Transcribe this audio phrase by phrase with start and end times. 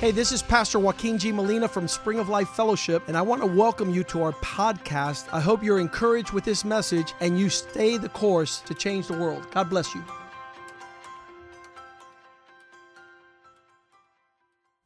[0.00, 1.32] Hey, this is Pastor Joaquin G.
[1.32, 5.26] Molina from Spring of Life Fellowship, and I want to welcome you to our podcast.
[5.32, 9.18] I hope you're encouraged with this message and you stay the course to change the
[9.18, 9.50] world.
[9.50, 10.04] God bless you.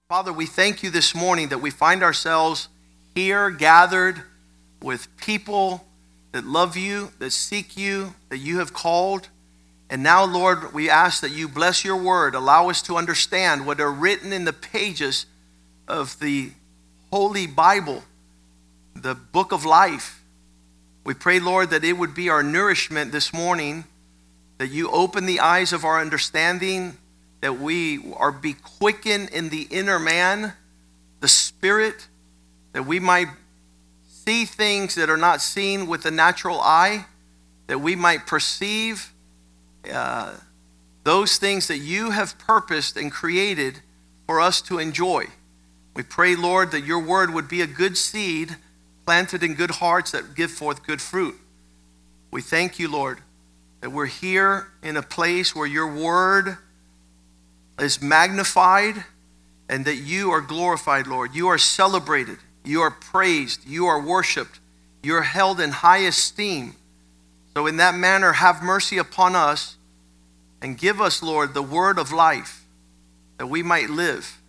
[0.09, 2.71] Father, we thank you this morning that we find ourselves
[3.15, 4.23] here gathered
[4.81, 5.87] with people
[6.33, 9.29] that love you, that seek you, that you have called.
[9.93, 12.35] And now, Lord, we ask that you bless your word.
[12.35, 15.27] Allow us to understand what are written in the pages
[15.87, 16.53] of the
[17.11, 18.03] Holy Bible,
[18.95, 20.25] the book of life.
[21.05, 23.85] We pray, Lord, that it would be our nourishment this morning,
[24.57, 26.97] that you open the eyes of our understanding,
[27.43, 30.55] that we are be quickened in the inner man,
[31.21, 32.09] the spirit,
[32.73, 33.29] that we might
[34.09, 37.05] see things that are not seen with the natural eye,
[37.67, 39.12] that we might perceive
[39.91, 40.35] uh,
[41.05, 43.81] those things that you have purposed and created
[44.27, 45.27] for us to enjoy.
[45.95, 48.57] We pray, Lord, that your word would be a good seed
[49.05, 51.35] planted in good hearts that give forth good fruit.
[52.31, 53.19] We thank you, Lord,
[53.81, 56.57] that we're here in a place where your word
[57.79, 59.05] is magnified
[59.69, 61.35] and that you are glorified, Lord.
[61.35, 64.61] You are celebrated, you are praised, you are worshiped,
[65.03, 66.77] you're held in high esteem.
[67.55, 69.77] So, in that manner, have mercy upon us
[70.63, 72.65] and give us, Lord, the word of life
[73.39, 74.41] that we might live.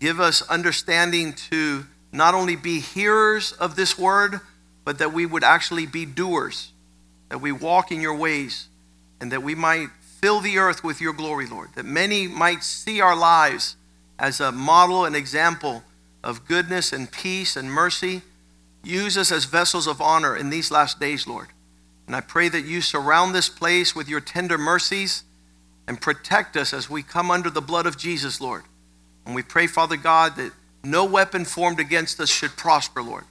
[0.00, 4.40] Give us understanding to not only be hearers of this word,
[4.84, 6.72] but that we would actually be doers,
[7.28, 8.68] that we walk in your ways,
[9.20, 13.00] and that we might fill the earth with your glory, Lord, that many might see
[13.00, 13.76] our lives
[14.18, 15.82] as a model and example
[16.22, 18.22] of goodness and peace and mercy.
[18.82, 21.48] Use us as vessels of honor in these last days, Lord.
[22.08, 25.24] And I pray that you surround this place with your tender mercies
[25.86, 28.62] and protect us as we come under the blood of Jesus, Lord.
[29.26, 33.24] And we pray, Father God, that no weapon formed against us should prosper, Lord.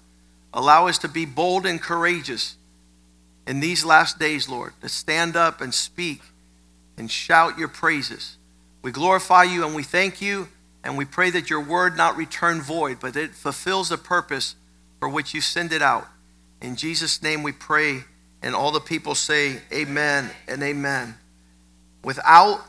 [0.53, 2.55] Allow us to be bold and courageous
[3.47, 6.21] in these last days, Lord, to stand up and speak
[6.99, 8.37] and shout your praises.
[8.83, 10.49] We glorify you and we thank you,
[10.83, 14.55] and we pray that your word not return void, but it fulfills the purpose
[14.99, 16.07] for which you send it out.
[16.61, 18.03] In Jesus' name we pray.
[18.41, 21.15] And all the people say, Amen and Amen.
[22.03, 22.63] Without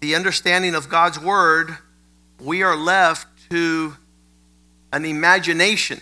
[0.00, 1.76] the understanding of God's word,
[2.40, 3.96] we are left to
[4.92, 6.00] an imagination.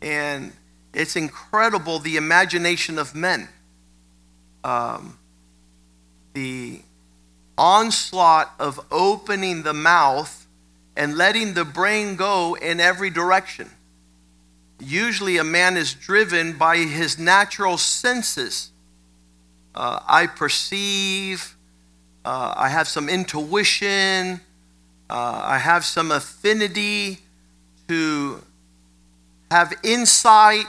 [0.00, 0.52] And
[0.92, 3.48] it's incredible the imagination of men.
[4.62, 5.18] Um,
[6.32, 6.80] the
[7.56, 10.46] onslaught of opening the mouth
[10.96, 13.70] and letting the brain go in every direction.
[14.80, 18.70] Usually, a man is driven by his natural senses.
[19.74, 21.56] Uh, I perceive,
[22.24, 24.40] uh, I have some intuition,
[25.10, 27.18] uh, I have some affinity
[27.88, 28.42] to
[29.50, 30.66] have insight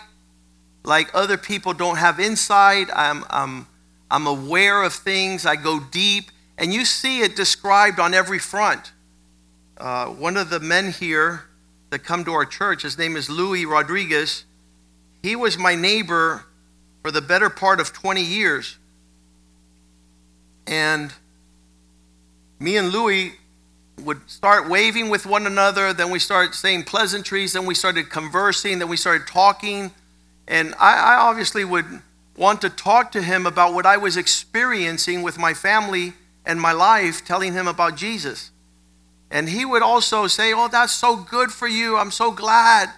[0.86, 2.90] like other people don't have insight.
[2.96, 3.68] I'm, I'm,
[4.10, 8.92] I'm aware of things, I go deep, and you see it described on every front.
[9.78, 11.46] Uh, one of the men here
[11.96, 12.82] that come to our church.
[12.82, 14.44] His name is Louis Rodriguez.
[15.24, 16.44] He was my neighbor
[17.02, 18.78] for the better part of 20 years.
[20.68, 21.14] And
[22.60, 23.36] me and Louis
[24.02, 28.80] would start waving with one another, then we started saying pleasantries, then we started conversing,
[28.80, 29.90] then we started talking.
[30.50, 32.02] And I, I obviously would
[32.36, 36.12] want to talk to him about what I was experiencing with my family
[36.46, 38.52] and my life, telling him about Jesus.
[39.32, 41.98] And he would also say, Oh, that's so good for you.
[41.98, 42.90] I'm so glad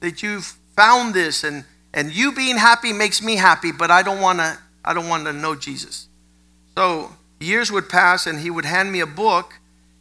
[0.00, 1.44] that you've found this.
[1.44, 5.08] And, and you being happy makes me happy, but I don't want to I don't
[5.08, 6.08] want to know Jesus.
[6.76, 9.54] So years would pass and he would hand me a book,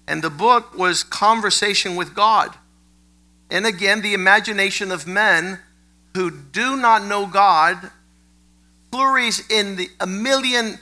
[0.07, 2.55] and the book was Conversation with God.
[3.51, 5.59] And again, the imagination of men
[6.15, 7.91] who do not know God
[8.91, 10.79] flurries in the, a million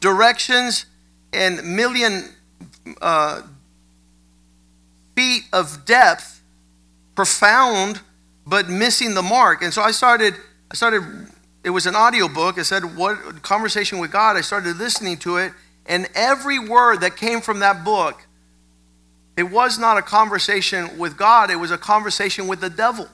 [0.00, 0.86] directions
[1.32, 2.24] and million
[3.00, 3.42] uh,
[5.16, 6.42] feet of depth,
[7.14, 8.00] profound,
[8.46, 9.62] but missing the mark.
[9.62, 10.34] And so I started,
[10.70, 11.02] I started,
[11.64, 12.58] it was an audio book.
[12.58, 14.36] I said, What conversation with God?
[14.36, 15.52] I started listening to it,
[15.86, 18.26] and every word that came from that book,
[19.36, 23.08] it was not a conversation with God, it was a conversation with the devil.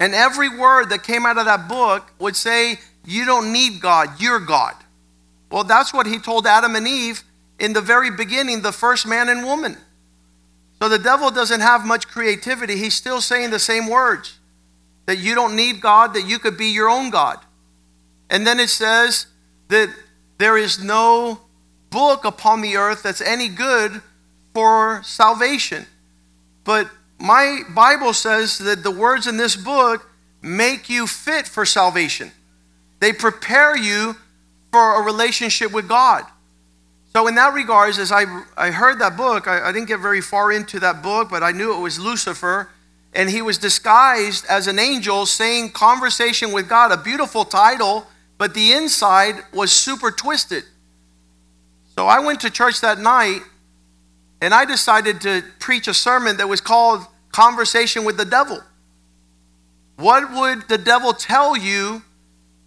[0.00, 4.20] And every word that came out of that book would say, You don't need God,
[4.20, 4.74] you're God.
[5.50, 7.24] Well, that's what he told Adam and Eve
[7.58, 9.76] in the very beginning, the first man and woman.
[10.80, 12.76] So the devil doesn't have much creativity.
[12.76, 14.38] He's still saying the same words
[15.06, 17.38] that you don't need God, that you could be your own God.
[18.30, 19.26] And then it says
[19.68, 19.94] that
[20.38, 21.40] there is no
[21.90, 24.02] book upon the earth that's any good
[24.54, 25.86] for salvation.
[26.64, 30.08] But my Bible says that the words in this book
[30.42, 32.30] make you fit for salvation.
[33.00, 34.16] They prepare you
[34.70, 36.24] for a relationship with God.
[37.14, 38.24] So, in that regards, as I,
[38.56, 41.52] I heard that book, I, I didn't get very far into that book, but I
[41.52, 42.70] knew it was Lucifer,
[43.14, 48.06] and he was disguised as an angel saying conversation with God, a beautiful title,
[48.36, 50.64] but the inside was super twisted.
[51.96, 53.40] So, I went to church that night,
[54.42, 58.60] and I decided to preach a sermon that was called Conversation with the Devil.
[59.96, 62.02] What would the devil tell you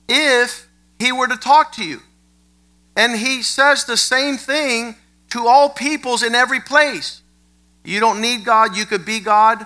[0.10, 0.68] if
[1.00, 2.02] he were to talk to you?
[3.02, 4.96] And he says the same thing
[5.32, 7.24] to all peoples in every place.
[7.84, 9.66] You don't need God, you could be God.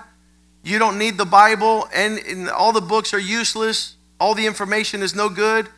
[0.64, 3.96] You don't need the Bible, and, and all the books are useless.
[4.18, 5.68] All the information is no good.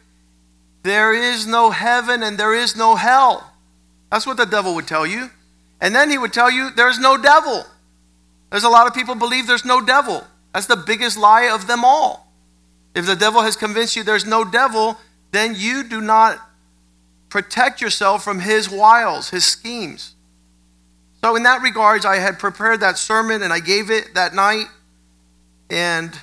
[0.84, 3.52] There is no heaven and there is no hell.
[4.12, 5.28] That's what the devil would tell you.
[5.80, 7.66] And then he would tell you there's no devil.
[8.50, 10.24] There's a lot of people believe there's no devil.
[10.54, 12.32] That's the biggest lie of them all.
[12.94, 14.96] If the devil has convinced you there's no devil,
[15.32, 16.38] then you do not
[17.28, 20.14] protect yourself from his wiles, his schemes.
[21.22, 24.66] So, in that regards, I had prepared that sermon and I gave it that night.
[25.68, 26.18] And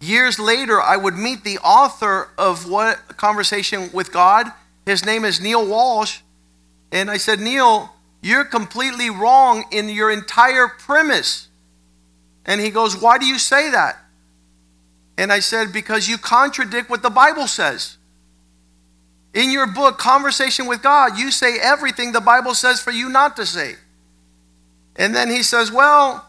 [0.00, 4.48] years later, I would meet the author of what conversation with God.
[4.84, 6.20] His name is Neale Walsch.
[6.90, 11.48] And I said, Neale, you're completely wrong in your entire premise.
[12.44, 13.98] And he goes, Why do you say that?
[15.16, 17.98] And I said, Because you contradict what the Bible says.
[19.34, 23.36] In your book, Conversation with God, you say everything the Bible says for you not
[23.36, 23.76] to say.
[24.96, 26.28] And then he says, Well,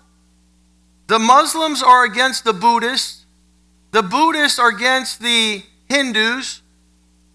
[1.07, 3.25] the Muslims are against the Buddhists,
[3.91, 6.61] the Buddhists are against the Hindus,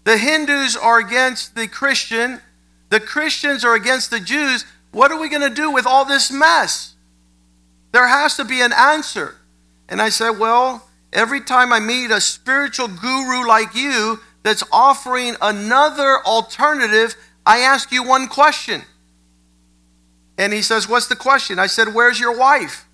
[0.05, 2.41] the Hindus are against the Christian,
[2.89, 4.65] the Christians are against the Jews.
[4.91, 6.95] What are we going to do with all this mess?
[7.91, 9.35] There has to be an answer.
[9.87, 15.35] And I said, Well, every time I meet a spiritual guru like you, that's offering
[15.41, 17.15] another alternative,
[17.45, 18.83] I ask you one question.
[20.37, 21.59] And he says, What's the question?
[21.59, 22.85] I said, Where's your wife?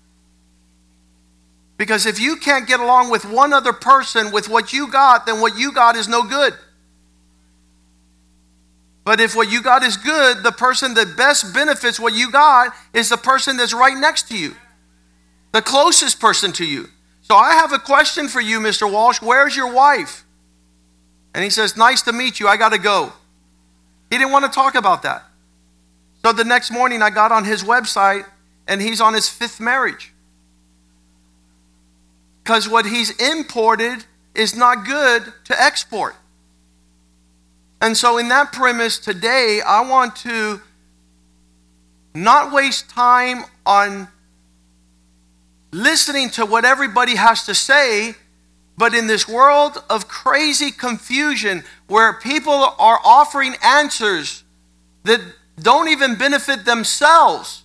[1.78, 5.40] Because if you can't get along with one other person with what you got, then
[5.40, 6.54] what you got is no good.
[9.04, 12.74] But if what you got is good, the person that best benefits what you got
[12.92, 14.56] is the person that's right next to you,
[15.52, 16.88] the closest person to you.
[17.22, 18.90] So I have a question for you, Mr.
[18.90, 19.22] Walsch.
[19.22, 20.25] Where's your wife?
[21.36, 22.48] And he says, Nice to meet you.
[22.48, 23.12] I got to go.
[24.10, 25.22] He didn't want to talk about that.
[26.24, 28.24] So the next morning, I got on his website
[28.66, 30.12] and he's on his fifth marriage.
[32.42, 36.16] Because what he's imported is not good to export.
[37.82, 40.62] And so, in that premise today, I want to
[42.14, 44.08] not waste time on
[45.70, 48.14] listening to what everybody has to say
[48.78, 54.44] but in this world of crazy confusion where people are offering answers
[55.04, 55.20] that
[55.58, 57.64] don't even benefit themselves,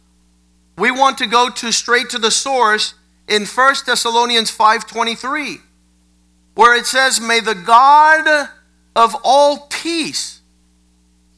[0.77, 2.93] we want to go to straight to the source
[3.27, 5.61] in 1 Thessalonians 5:23
[6.53, 8.49] where it says may the God
[8.95, 10.41] of all peace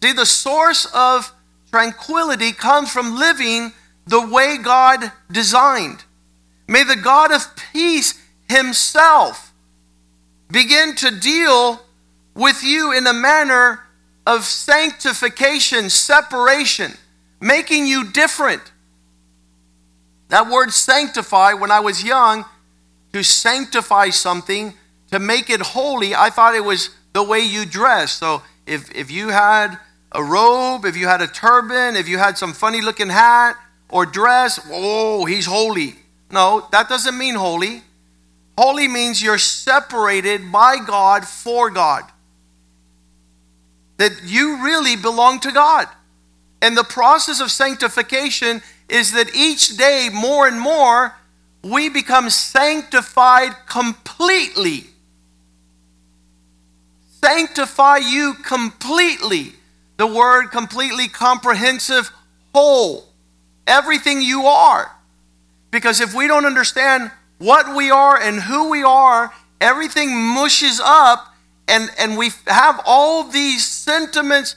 [0.04, 1.32] See the source of
[1.72, 3.72] tranquility comes from living
[4.06, 6.04] the way God designed.
[6.68, 9.53] May the God of peace himself
[10.54, 11.82] begin to deal
[12.36, 13.82] with you in a manner
[14.26, 16.94] of sanctification, separation,
[17.42, 18.62] making you different.
[20.30, 22.46] That word sanctify, when I was young,
[23.14, 24.74] to sanctify something,
[25.12, 28.14] to make it holy, I thought it was the way you dress.
[28.14, 29.78] So if, if you had
[30.12, 33.56] a robe, if you had a turban, if you had some funny looking hat
[33.90, 35.96] or dress, oh, he's holy.
[36.32, 37.82] No, that doesn't mean holy.
[38.58, 42.04] Holy means you're separated by God for God.
[43.98, 45.88] That you really belong to God.
[46.62, 51.16] And the process of sanctification is that each day, more and more,
[51.64, 54.86] we become sanctified completely.
[57.24, 59.54] Sanctify you completely.
[59.98, 62.12] The word completely comprehensive,
[62.54, 63.08] whole.
[63.66, 64.92] Everything you are.
[65.72, 67.12] Because if we don't understand
[67.44, 71.28] what we are and who we are, everything mushes up,
[71.68, 74.56] and, and we have all these sentiments,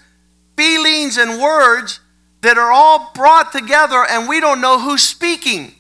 [0.56, 2.00] feelings, and words
[2.42, 5.74] that are all brought together, and we don't know who's speaking.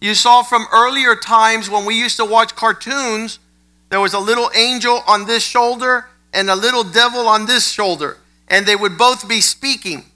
[0.00, 3.38] You saw from earlier times when we used to watch cartoons,
[3.90, 8.16] there was a little angel on this shoulder and a little devil on this shoulder,
[8.48, 10.06] and they would both be speaking.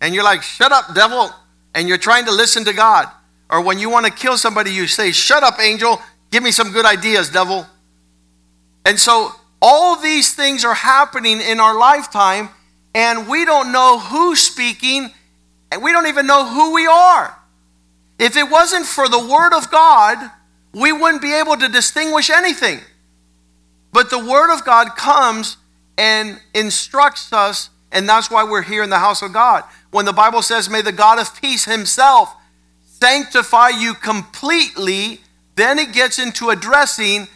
[0.00, 1.30] And you're like, shut up, devil.
[1.72, 3.06] and you're trying to listen to God.
[3.48, 6.00] Or when you want to kill somebody, you say, Shut up, angel.
[6.30, 7.66] Give me some good ideas, devil.
[8.84, 12.50] And so all these things are happening in our lifetime,
[12.94, 15.12] and we don't know who's speaking,
[15.70, 17.36] and we don't even know who we are.
[18.18, 20.30] If it wasn't for the Word of God,
[20.72, 22.80] we wouldn't be able to distinguish anything.
[23.92, 25.56] But the Word of God comes
[25.96, 29.64] and instructs us, and that's why we're here in the house of God.
[29.90, 32.34] When the Bible says, May the God of peace Himself
[33.00, 35.20] sanctify you completely,
[35.54, 37.28] then it gets into addressing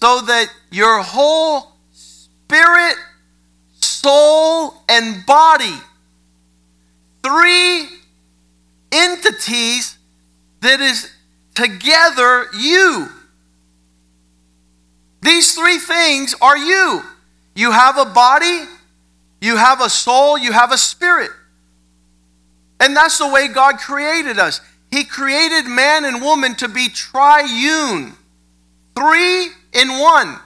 [0.00, 2.96] so that your whole spirit,
[3.80, 5.76] soul, and body,
[7.22, 7.88] three
[8.92, 9.98] entities
[10.60, 11.10] that is
[11.54, 13.08] together you.
[15.22, 17.02] These three things are you.
[17.54, 18.64] You have a body,
[19.40, 21.30] you have a soul, you have a spirit.
[22.78, 24.60] And that's the way God created us.
[24.90, 28.14] He created man and woman to be triune,
[28.96, 30.38] three in one.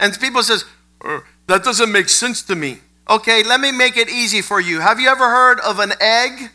[0.00, 0.64] And people says,
[1.04, 2.78] uh, that doesn't make sense to me.
[3.10, 4.80] Okay, let me make it easy for you.
[4.80, 6.50] Have you ever heard of an egg?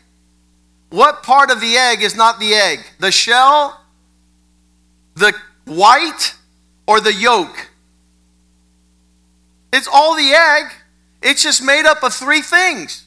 [0.90, 2.80] What part of the egg is not the egg?
[3.00, 3.80] The shell,
[5.16, 5.34] the
[5.64, 6.34] white,
[6.86, 7.70] or the yolk?
[9.72, 10.72] It's all the egg.
[11.20, 13.03] It's just made up of three things.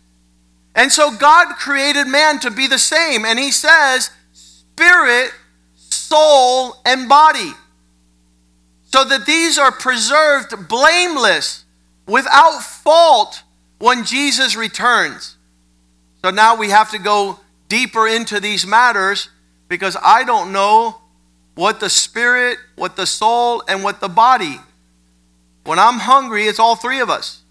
[0.77, 3.25] And so God created man to be the same.
[3.25, 5.31] And he says, spirit,
[5.75, 7.51] soul, and body
[8.85, 11.65] so that these are preserved blameless,
[12.07, 13.43] without fault,
[13.79, 15.35] when Jesus returns.
[16.23, 19.29] So now we have to go deeper into these matters
[19.67, 21.01] because I don't know
[21.55, 24.59] what the spirit, what the soul, and what the body.
[25.65, 27.41] When I'm hungry, it's all three of us.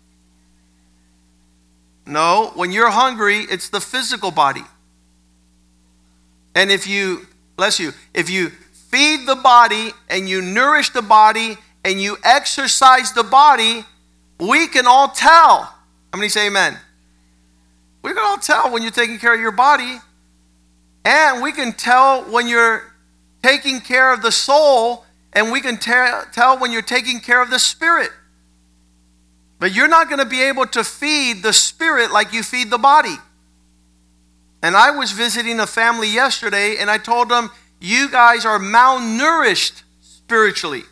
[2.06, 4.64] No, when you're hungry, it's the physical body.
[6.54, 8.50] And if you, bless you, if you
[8.90, 13.84] feed the body and you nourish the body and you exercise the body,
[14.38, 15.74] we can all tell.
[16.12, 16.78] How many say amen?
[18.02, 19.98] We can all tell when you're taking care of your body.
[21.04, 22.92] And we can tell when you're
[23.42, 27.58] taking care of the soul, and we can tell when you're taking care of the
[27.58, 28.10] spirit.
[29.58, 32.78] But you're not going to be able to feed the spirit like you feed the
[32.78, 33.16] body.
[34.62, 39.82] And I was visiting a family yesterday, and I told them, you guys are malnourished
[40.00, 40.82] spiritually.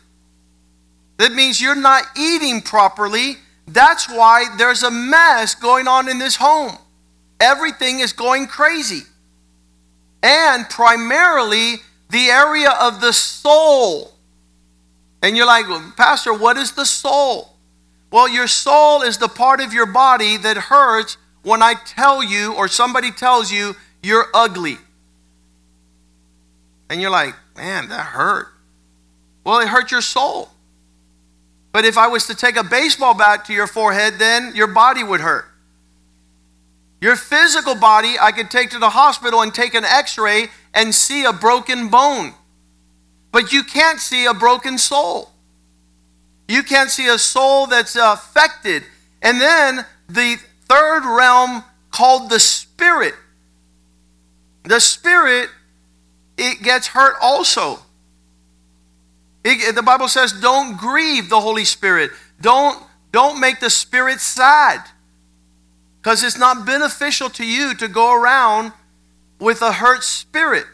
[1.17, 3.37] That means you're not eating properly.
[3.67, 6.77] That's why there's a mess going on in this home.
[7.39, 9.01] Everything is going crazy.
[10.21, 11.75] And primarily
[12.09, 14.13] the area of the soul.
[15.21, 17.54] And you're like, well, Pastor, what is the soul?
[18.15, 22.53] Well, your soul is the part of your body that hurts when I tell you
[22.53, 24.77] or somebody tells you you're ugly.
[26.89, 28.47] And you're like, man, that hurt.
[29.43, 30.47] Well, it hurt your soul.
[31.73, 35.03] But if I was to take a baseball bat to your forehead, then your body
[35.03, 35.47] would hurt.
[37.01, 40.95] Your physical body, I could take to the hospital and take an x ray and
[40.95, 42.33] see a broken bone.
[43.33, 45.31] But you can't see a broken soul.
[46.47, 48.83] You can't see a soul that's affected.
[49.21, 50.37] And then the
[50.67, 53.15] third realm called the spirit.
[54.63, 55.49] The spirit
[56.37, 57.79] it gets hurt also.
[59.43, 62.11] It, the Bible says, don't grieve the Holy Spirit.
[62.41, 64.83] Don't, don't make the Spirit sad.
[66.01, 68.73] Because it's not beneficial to you to go around
[69.39, 70.65] with a hurt spirit.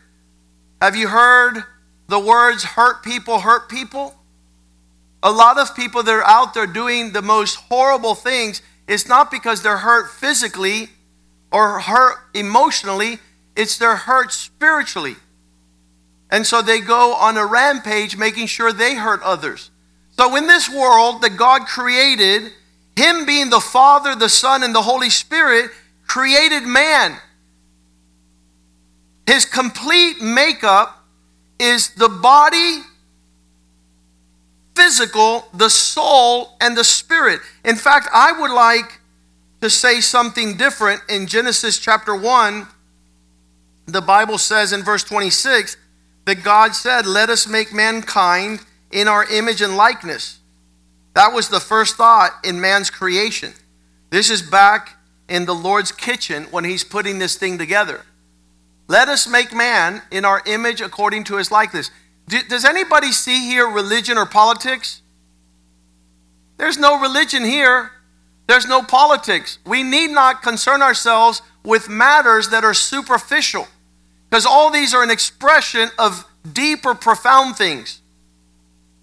[0.82, 1.64] Have you heard
[2.08, 4.16] the words hurt people, hurt people?
[5.24, 9.30] A lot of people that are out there doing the most horrible things, it's not
[9.30, 10.90] because they're hurt physically
[11.52, 13.20] or hurt emotionally,
[13.56, 15.16] it's they're hurt spiritually.
[16.32, 19.70] And so they go on a rampage making sure they hurt others.
[20.18, 22.54] So in this world that God created,
[22.96, 25.72] Him being the Father, the Son, and the Holy Spirit,
[26.08, 27.18] created man.
[29.28, 31.06] His complete makeup
[31.60, 32.82] is the body,
[34.82, 37.40] physical, the soul, and the spirit.
[37.64, 39.00] In fact, I would like
[39.62, 42.68] to say something different in Genesis chapter 1.
[43.86, 45.78] The Bible says in verse 26
[46.26, 48.62] that God said, Let us make mankind
[48.92, 50.40] in our image and likeness.
[51.14, 53.54] That was the first thought in man's creation.
[54.10, 54.98] This is back
[55.30, 58.02] in the Lord's kitchen when he's putting this thing together.
[58.88, 61.92] Let us make man in our image according to his likeness.
[62.28, 65.02] Does anybody see here religion or politics?
[66.58, 67.92] There's no religion here.
[68.48, 69.60] there's no politics.
[69.66, 73.68] We need not concern ourselves with matters that are superficial
[74.30, 78.02] because all these are an expression of deeper, profound things.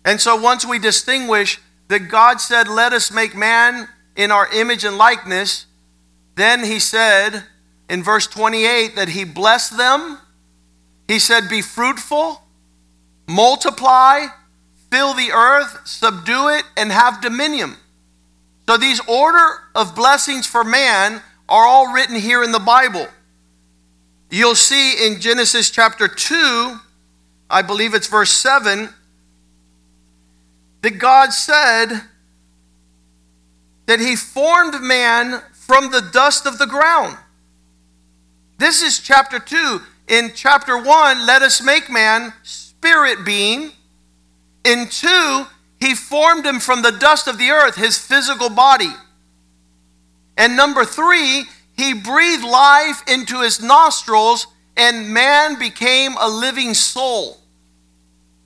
[0.05, 4.85] And so once we distinguish that God said, Let us make man in our image
[4.85, 5.67] and likeness,
[6.35, 7.45] then he said
[7.89, 10.19] in verse 28 that he blessed them.
[11.07, 12.43] He said, Be fruitful,
[13.29, 14.27] multiply,
[14.91, 17.77] fill the earth, subdue it, and have dominion.
[18.69, 23.07] So these order of blessings for man are all written here in the Bible.
[24.31, 26.79] You'll see in Genesis chapter 2,
[27.49, 28.91] I believe it's verse 7,
[30.83, 32.03] that God said
[33.87, 37.17] that he formed man from the dust of the ground.
[38.59, 39.81] This is chapter 2.
[40.09, 42.33] In chapter 1, let us make man
[42.79, 43.73] spirit being.
[44.65, 45.47] In 2,
[45.81, 48.93] he formed him from the dust of the earth, his physical body.
[50.37, 51.45] And number 3,
[51.77, 57.39] he breathed life into his nostrils, and man became a living soul.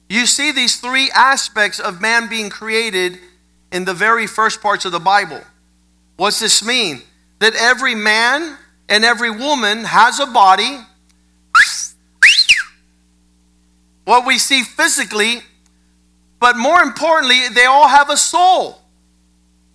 [0.08, 3.18] You see these three aspects of man being created
[3.70, 5.40] in the very first parts of the Bible.
[6.16, 7.02] What's this mean?
[7.38, 8.58] That every man
[8.88, 10.78] and every woman has a body.
[14.04, 15.42] What we see physically,
[16.40, 18.80] but more importantly, they all have a soul.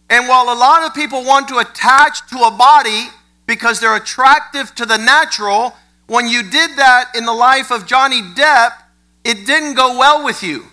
[0.10, 3.08] And while a lot of people want to attach to a body
[3.46, 5.76] because they're attractive to the natural,
[6.08, 8.72] when you did that in the life of Johnny Depp,
[9.24, 10.68] it didn't go well with you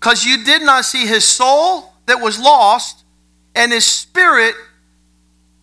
[0.00, 3.04] because you did not see his soul that was lost
[3.54, 4.54] and his spirit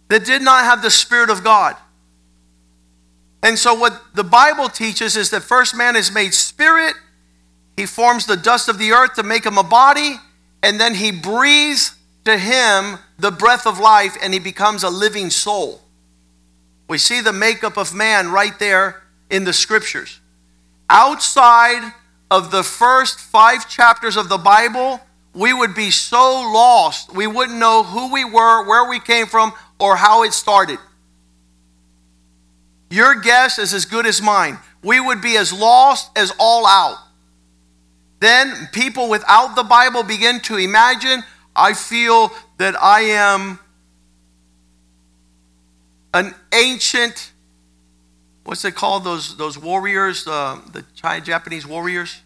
[0.10, 1.76] that did not have the Spirit of God.
[3.42, 6.94] And so, what the Bible teaches is that first man is made spirit,
[7.78, 10.16] he forms the dust of the earth to make him a body,
[10.62, 15.30] and then he breathes to him the breath of life and he becomes a living
[15.30, 15.82] soul.
[16.90, 20.20] We see the makeup of man right there in the scriptures
[20.90, 21.94] outside
[22.32, 25.00] of the first five chapters of the Bible,
[25.34, 27.14] we would be so lost.
[27.14, 30.80] We wouldn't know who we were, where we came from, or how it started.
[32.90, 34.58] Your guess is as good as mine.
[34.84, 36.98] We would be as lost as all out.
[38.20, 41.24] Then people without the Bible begin to imagine
[41.56, 43.60] I feel that I am
[46.14, 47.32] an ancient
[48.50, 49.04] what's it called?
[49.04, 52.22] Those those warriors, uh, the Chinese Japanese warriors,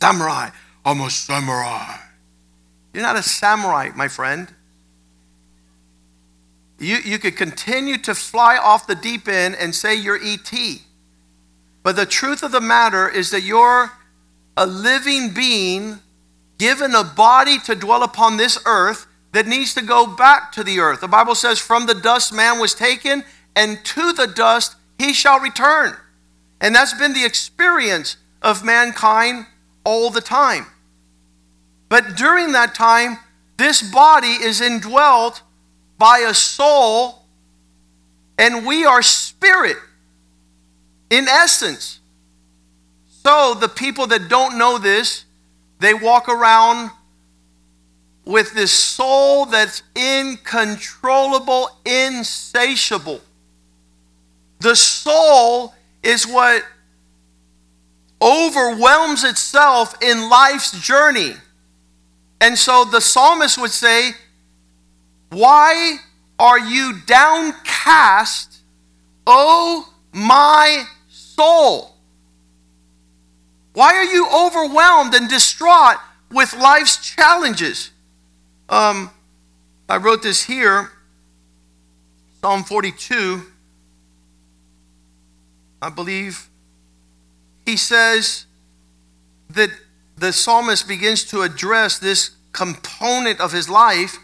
[0.00, 0.50] samurai.
[0.84, 1.96] I'm a samurai.
[2.94, 4.54] You're not a samurai, my friend.
[6.78, 10.52] You, you could continue to fly off the deep end and say you're ET.
[11.82, 13.92] But the truth of the matter is that you're
[14.56, 16.00] a living being
[16.58, 20.80] given a body to dwell upon this earth that needs to go back to the
[20.80, 21.00] earth.
[21.00, 25.40] The Bible says, From the dust man was taken, and to the dust he shall
[25.40, 25.96] return.
[26.60, 29.46] And that's been the experience of mankind
[29.84, 30.66] all the time.
[31.88, 33.18] But during that time,
[33.58, 35.42] this body is indwelt
[35.98, 37.22] by a soul,
[38.38, 39.76] and we are spirit
[41.10, 42.00] in essence.
[43.24, 45.24] So, the people that don't know this,
[45.80, 46.90] they walk around
[48.24, 53.20] with this soul that's incontrollable, insatiable.
[54.60, 56.64] The soul is what
[58.20, 61.34] overwhelms itself in life's journey.
[62.40, 64.12] And so the psalmist would say,
[65.30, 65.98] Why
[66.38, 68.58] are you downcast,
[69.26, 71.94] O my soul?
[73.72, 75.98] Why are you overwhelmed and distraught
[76.30, 77.90] with life's challenges?
[78.68, 79.10] Um,
[79.88, 80.90] I wrote this here
[82.40, 83.42] Psalm 42.
[85.82, 86.48] I believe,
[87.64, 88.46] he says
[89.50, 89.70] that
[90.16, 94.18] the psalmist begins to address this component of his life.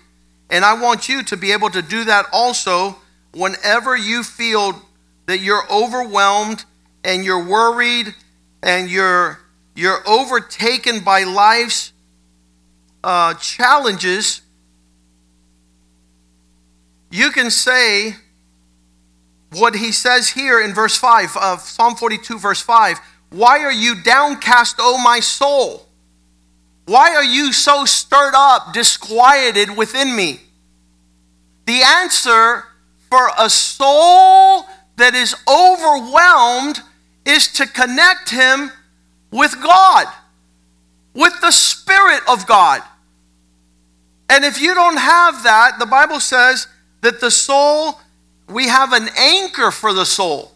[0.53, 2.99] And I want you to be able to do that also
[3.33, 4.83] whenever you feel
[5.25, 6.67] that you're overwhelmed
[7.03, 8.15] and you're worried
[8.62, 9.41] and you're,
[9.75, 11.95] you're overtaken by life's
[13.03, 14.43] uh, challenges.
[17.11, 18.17] You can say,
[19.53, 22.99] what he says here in verse 5 of Psalm 42, verse 5
[23.31, 25.88] Why are you downcast, O my soul?
[26.87, 30.40] Why are you so stirred up, disquieted within me?
[31.66, 32.64] The answer
[33.09, 34.66] for a soul
[34.97, 36.81] that is overwhelmed
[37.25, 38.73] is to connect him
[39.31, 40.07] with God,
[41.14, 42.83] with the Spirit of God.
[44.29, 46.66] And if you don't have that, the Bible says
[47.03, 48.01] that the soul,
[48.49, 50.53] we have an anchor for the soul.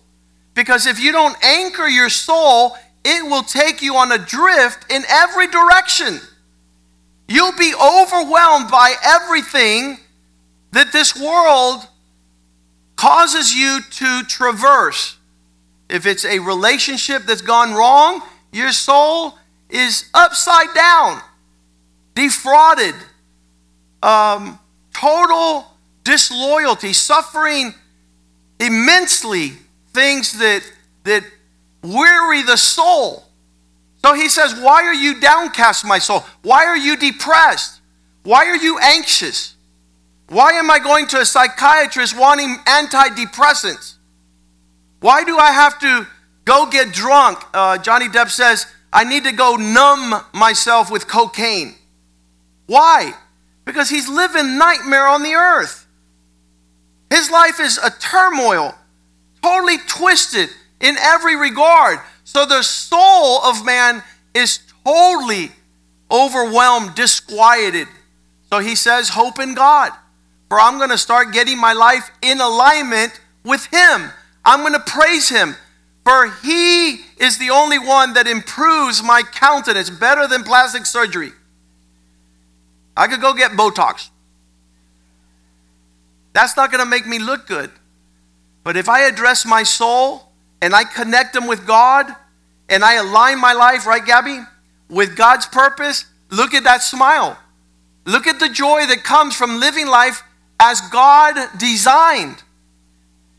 [0.54, 5.04] Because if you don't anchor your soul, it will take you on a drift in
[5.08, 6.20] every direction.
[7.28, 9.98] You'll be overwhelmed by everything
[10.72, 11.86] that this world
[12.96, 15.16] causes you to traverse.
[15.88, 19.38] If it's a relationship that's gone wrong, your soul
[19.70, 21.20] is upside down,
[22.14, 22.94] defrauded,
[24.02, 24.58] um,
[24.92, 25.66] total
[26.02, 27.72] disloyalty, suffering
[28.58, 29.52] immensely
[29.92, 30.62] things that,
[31.04, 31.24] that
[31.82, 33.24] weary the soul.
[34.04, 36.24] So he says, Why are you downcast, my soul?
[36.42, 37.80] Why are you depressed?
[38.22, 39.54] Why are you anxious?
[40.28, 43.94] Why am I going to a psychiatrist wanting antidepressants?
[45.00, 46.06] Why do I have to
[46.44, 47.38] go get drunk?
[47.54, 51.74] Uh, Johnny Depp says, I need to go numb myself with cocaine.
[52.66, 53.12] Why?
[53.64, 55.86] Because he's living nightmare on the earth.
[57.10, 58.74] His life is a turmoil,
[59.42, 62.00] totally twisted in every regard.
[62.24, 64.02] So the soul of man
[64.34, 65.50] is totally
[66.10, 67.88] overwhelmed, disquieted.
[68.50, 69.92] So he says, Hope in God.
[70.48, 74.10] For I'm going to start getting my life in alignment with Him.
[74.44, 75.56] I'm going to praise Him.
[76.04, 81.32] For He is the only one that improves my countenance better than plastic surgery.
[82.96, 84.10] I could go get Botox.
[86.32, 87.70] That's not going to make me look good.
[88.62, 90.25] But if I address my soul
[90.60, 92.06] and I connect them with God
[92.68, 94.40] and I align my life, right, Gabby,
[94.88, 97.38] with God's purpose, look at that smile.
[98.04, 100.22] Look at the joy that comes from living life
[100.60, 102.42] as God designed.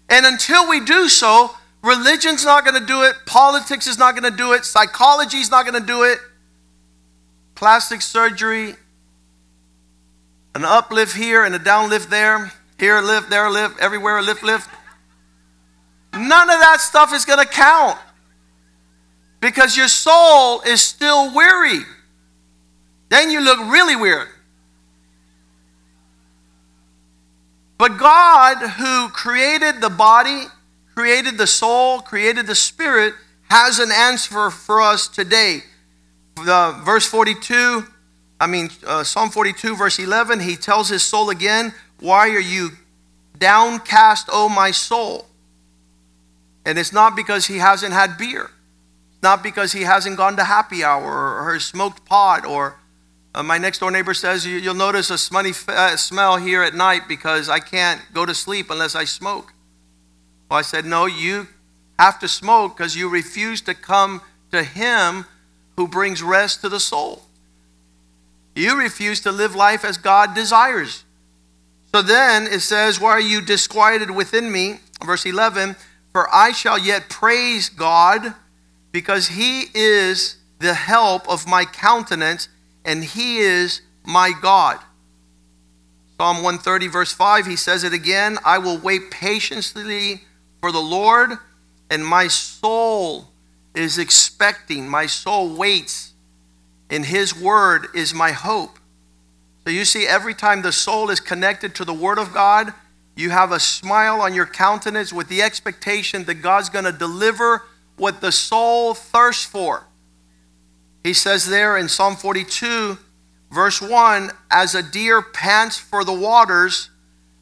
[0.09, 1.51] And until we do so,
[1.83, 5.51] religion's not going to do it, politics is not going to do it, psychology is
[5.51, 6.19] not going to do it,
[7.55, 8.75] plastic surgery,
[10.55, 14.21] an uplift here and a downlift there, here a lift, there a lift, everywhere a
[14.21, 14.69] lift, lift.
[16.19, 17.97] None of that stuff is going to count
[19.39, 21.81] because your soul is still weary.
[23.09, 24.27] Then you look really weird.
[27.77, 30.45] But God, who created the body,
[30.95, 33.13] created the soul, created the spirit,
[33.49, 35.61] has an answer for us today.
[36.35, 37.85] The, verse 42,
[38.39, 42.71] I mean, uh, Psalm 42, verse 11, he tells his soul again, Why are you
[43.37, 45.26] downcast, O my soul?
[46.67, 48.51] And it's not because he hasn't had beer.
[49.23, 52.77] Not because he hasn't gone to happy hour or, or smoked pot or
[53.33, 56.73] uh, my next door neighbor says, you, will notice a smelly uh, smell here at
[56.73, 59.53] night because I can't go to sleep unless I smoke.
[60.49, 61.47] Well, I said, No, you
[61.97, 65.25] have to smoke because you refuse to come to Him
[65.77, 67.23] who brings rest to the soul.
[68.55, 71.05] You refuse to live life as God desires.
[71.93, 74.79] So then it says, Why are you disquieted within me?
[75.05, 75.77] Verse 11,
[76.17, 78.33] For I shall yet praise God
[78.91, 82.49] because He is the help of my countenance
[82.83, 84.79] and he is my God.
[86.17, 90.23] Psalm 130, verse 5, he says it again I will wait patiently
[90.59, 91.33] for the Lord,
[91.91, 93.27] and my soul
[93.75, 96.13] is expecting, my soul waits.
[96.89, 98.79] and his word is my hope.
[99.63, 102.73] So you see, every time the soul is connected to the word of God,
[103.17, 107.63] you have a smile on your countenance with the expectation that God's going to deliver
[107.95, 109.87] what the soul thirsts for.
[111.03, 112.99] He says there in Psalm 42,
[113.51, 116.91] verse 1 As a deer pants for the waters,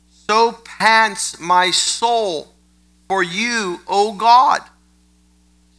[0.08, 2.54] so pants my soul
[3.10, 4.62] for you, O God.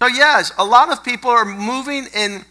[0.03, 2.45] So, yes, a lot of people are moving in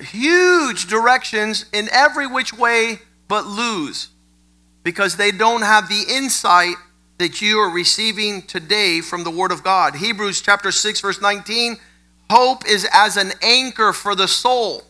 [0.00, 4.10] huge directions in every which way but lose
[4.86, 6.76] because they don't have the insight
[7.18, 9.96] that you are receiving today from the Word of God.
[9.96, 11.78] Hebrews chapter 6, verse 19
[12.30, 14.84] Hope is as an anchor for the soul.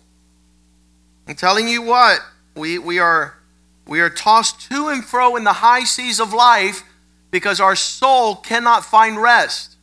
[1.26, 2.20] I'm telling you what,
[2.54, 3.38] we, we, are,
[3.86, 6.82] we are tossed to and fro in the high seas of life
[7.30, 9.76] because our soul cannot find rest.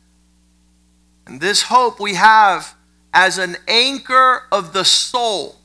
[1.26, 2.76] And this hope we have
[3.12, 5.56] as an anchor of the soul.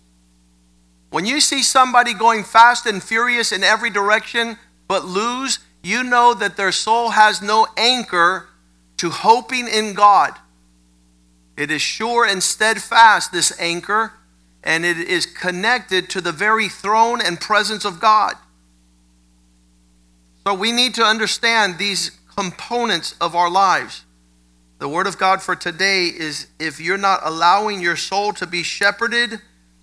[1.10, 6.34] When you see somebody going fast and furious in every direction but lose, you know
[6.34, 8.48] that their soul has no anchor
[8.98, 10.34] to hoping in God.
[11.58, 14.14] It is sure and steadfast, this anchor,
[14.64, 18.36] and it is connected to the very throne and presence of God.
[20.46, 24.06] So we need to understand these components of our lives.
[24.80, 28.64] The word of God for today is if you're not allowing your soul to be
[28.64, 29.42] shepherded,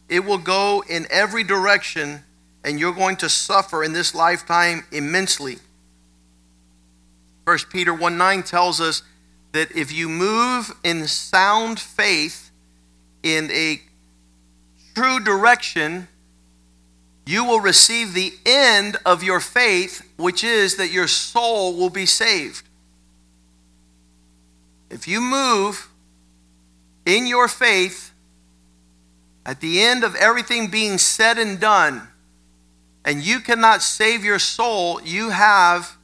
[0.08, 2.22] it will go in every direction
[2.64, 5.58] and you're going to suffer in this lifetime immensely.
[7.44, 9.02] 1 Peter 1 9 tells us
[9.52, 12.50] that if you move in sound faith
[13.22, 13.80] in a
[14.94, 16.08] true direction,
[17.24, 22.06] you will receive the end of your faith, which is that your soul will be
[22.06, 22.68] saved.
[24.90, 25.88] If you move
[27.04, 28.12] in your faith,
[29.46, 32.08] at the end of everything being said and done,
[33.04, 35.96] and you cannot save your soul, you have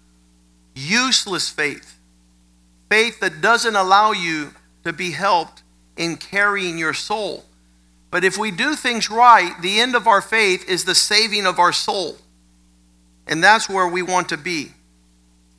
[0.76, 1.98] useless faith.
[2.88, 5.64] Faith that doesn't allow you to be helped
[5.96, 7.44] in carrying your soul.
[8.12, 11.58] But if we do things right, the end of our faith is the saving of
[11.58, 12.18] our soul.
[13.26, 14.70] And that's where we want to be.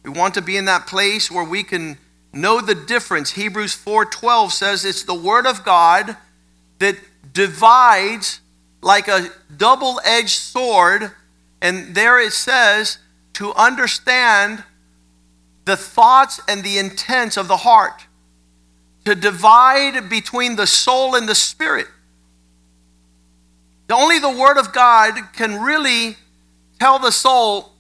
[0.03, 1.97] We want to be in that place where we can
[2.31, 3.31] know the difference.
[3.31, 6.15] Hebrews 4:12 says it's the word of God
[6.79, 6.97] that
[7.31, 8.41] divides
[8.81, 11.12] like a double-edged sword
[11.62, 12.97] and there it says
[13.33, 14.63] to understand
[15.65, 18.05] the thoughts and the intents of the heart,
[19.05, 21.88] to divide between the soul and the spirit.
[23.89, 26.17] Only the Word of God can really
[26.79, 27.71] tell the soul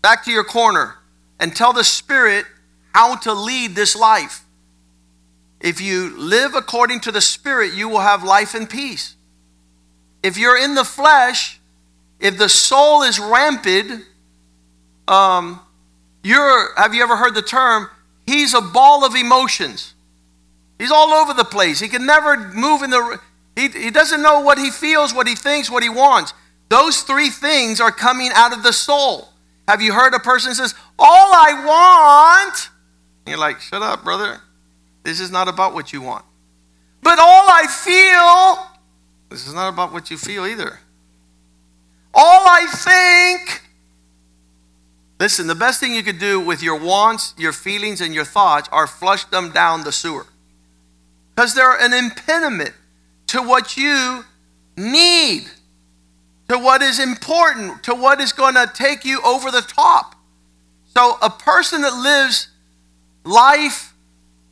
[0.00, 0.96] back to your corner
[1.38, 2.46] and tell the spirit
[2.94, 4.41] how to lead this life.
[5.62, 9.14] If you live according to the Spirit, you will have life and peace.
[10.22, 11.60] If you're in the flesh,
[12.18, 14.04] if the soul is rampant,
[15.06, 15.60] um,
[16.24, 17.88] you're, have you ever heard the term,
[18.26, 19.94] he's a ball of emotions.
[20.80, 21.78] He's all over the place.
[21.78, 23.20] He can never move in the,
[23.54, 26.34] he, he doesn't know what he feels, what he thinks, what he wants.
[26.70, 29.28] Those three things are coming out of the soul.
[29.68, 32.70] Have you heard a person says, all I want,
[33.24, 34.40] and you're like, shut up, brother.
[35.02, 36.24] This is not about what you want.
[37.02, 38.78] But all I feel,
[39.28, 40.78] this is not about what you feel either.
[42.14, 43.62] All I think,
[45.22, 48.68] Listen, the best thing you could do with your wants, your feelings, and your thoughts
[48.72, 50.26] are flush them down the sewer.
[51.32, 52.72] Because they're an impediment
[53.28, 54.24] to what you
[54.76, 55.44] need,
[56.48, 60.16] to what is important, to what is going to take you over the top.
[60.92, 62.48] So, a person that lives
[63.22, 63.91] life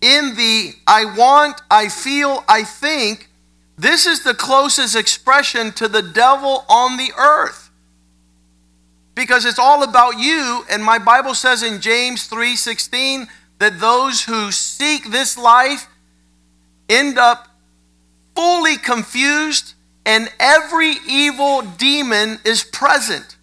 [0.00, 3.28] in the I want, I feel, I think,
[3.76, 7.70] this is the closest expression to the devil on the earth.
[9.14, 13.26] Because it's all about you and my bible says in james 3.16
[13.58, 15.88] that those who seek this life
[16.88, 17.48] end up
[18.34, 19.74] fully confused
[20.06, 23.36] and every evil demon is present.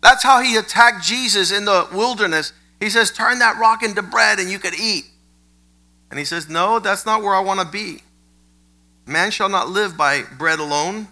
[0.00, 2.52] That's how he attacked jesus in the wilderness
[2.82, 5.04] he says turn that rock into bread and you could eat
[6.10, 8.02] and he says no that's not where i want to be
[9.06, 11.08] man shall not live by bread alone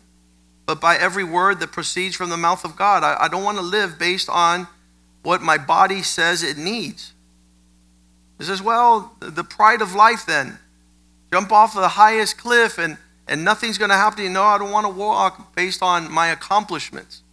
[0.71, 3.03] but by every word that proceeds from the mouth of God.
[3.03, 4.69] I, I don't want to live based on
[5.25, 7.13] what my body says it needs.
[8.39, 10.61] He says, well, the pride of life then.
[11.33, 14.31] Jump off of the highest cliff and, and nothing's going to happen to you.
[14.31, 17.25] No, I don't want to walk based on my accomplishments.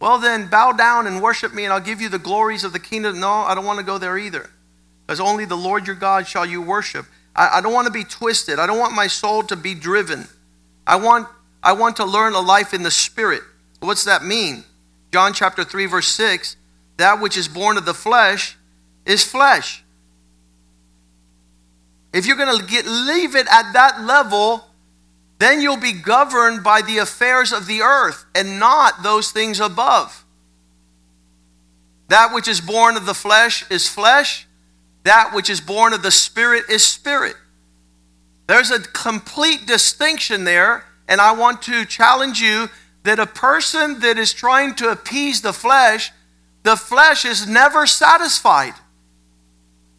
[0.00, 2.78] Well, then bow down and worship me, and I'll give you the glories of the
[2.78, 3.18] kingdom.
[3.20, 4.50] No, I don't want to go there either.
[5.06, 7.06] Because only the Lord your God shall you worship.
[7.34, 8.58] I, I don't want to be twisted.
[8.58, 10.28] I don't want my soul to be driven.
[10.86, 11.28] I want
[11.62, 13.42] I want to learn a life in the Spirit.
[13.80, 14.64] What's that mean?
[15.12, 16.56] John chapter 3, verse 6
[16.98, 18.56] that which is born of the flesh
[19.06, 19.84] is flesh.
[22.12, 24.64] If you're going to get, leave it at that level,
[25.38, 30.24] then you'll be governed by the affairs of the earth and not those things above.
[32.08, 34.46] That which is born of the flesh is flesh,
[35.04, 37.36] that which is born of the spirit is spirit.
[38.46, 42.68] There's a complete distinction there and I want to challenge you
[43.04, 46.12] that a person that is trying to appease the flesh,
[46.62, 48.74] the flesh is never satisfied.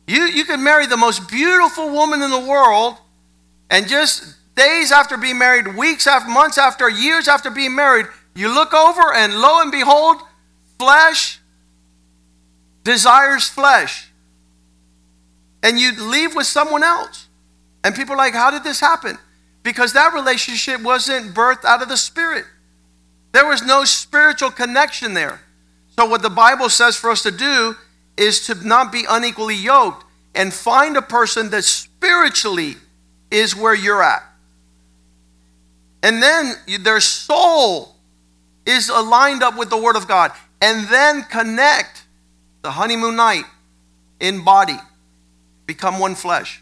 [0.05, 2.97] You, you can marry the most beautiful woman in the world,
[3.69, 8.53] and just days after being married, weeks after, months after, years after being married, you
[8.53, 10.17] look over and lo and behold,
[10.77, 11.39] flesh
[12.83, 14.09] desires flesh.
[15.61, 17.27] And you leave with someone else.
[17.83, 19.17] And people are like, How did this happen?
[19.63, 22.45] because that relationship wasn't birthed out of the Spirit.
[23.31, 25.41] There was no spiritual connection there.
[25.97, 27.75] So, what the Bible says for us to do
[28.17, 32.75] is to not be unequally yoked and find a person that spiritually
[33.29, 34.23] is where you're at.
[36.01, 37.95] And then their soul
[38.65, 40.31] is aligned up with the Word of God.
[40.61, 42.03] And then connect
[42.61, 43.45] the honeymoon night
[44.19, 44.77] in body,
[45.65, 46.61] become one flesh.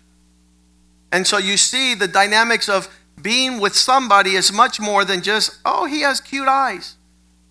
[1.11, 5.57] And so you see the dynamics of being with somebody is much more than just,
[5.65, 6.95] oh, he has cute eyes.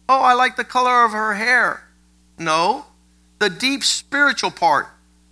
[0.09, 1.89] Oh, I like the color of her hair.
[2.39, 2.87] No,
[3.39, 4.87] the deep spiritual part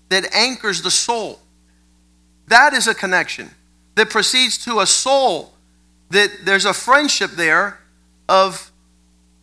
[0.09, 1.41] that anchors the soul.
[2.49, 3.51] That is a connection
[3.95, 5.54] that proceeds to a soul,
[6.15, 7.79] that there's a friendship there
[8.29, 8.73] of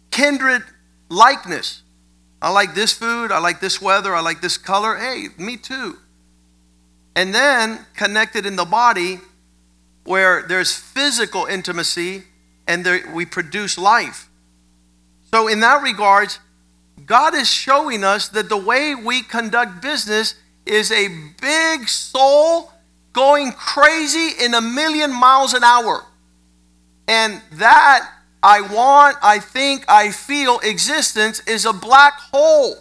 [0.10, 0.64] kindred
[1.10, 1.84] likeness.
[2.42, 4.96] I like this food, I like this weather, I like this color.
[4.96, 5.98] Hey, me too.
[7.16, 9.20] And then connected in the body
[10.06, 12.24] where there's physical intimacy
[12.68, 14.30] and there, we produce life.
[15.34, 16.40] So, in that regards,
[17.06, 21.08] God is showing us that the way we conduct business is a
[21.42, 22.72] big soul
[23.14, 26.06] going crazy in a million miles an hour.
[27.12, 28.10] And that
[28.42, 32.78] I want, I think, I feel existence is a black hole.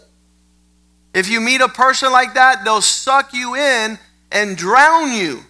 [1.12, 3.98] If you meet a person like that, they'll suck you in
[4.30, 5.40] and drown you.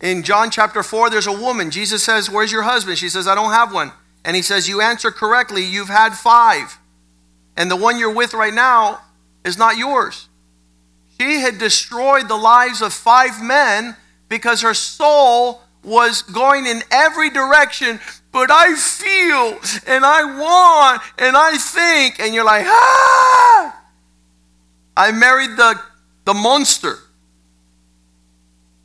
[0.00, 1.70] In John chapter 4, there's a woman.
[1.70, 2.96] Jesus says, Where's your husband?
[2.96, 3.92] She says, I don't have one.
[4.24, 5.62] And he says, You answer correctly.
[5.62, 6.78] You've had five.
[7.58, 9.02] And the one you're with right now
[9.44, 10.28] is not yours.
[11.20, 13.96] She had destroyed the lives of five men
[14.30, 18.00] because her soul was going in every direction.
[18.32, 22.20] But I feel and I want and I think.
[22.20, 23.76] And you're like, ah!
[24.96, 25.80] I married the,
[26.24, 26.98] the monster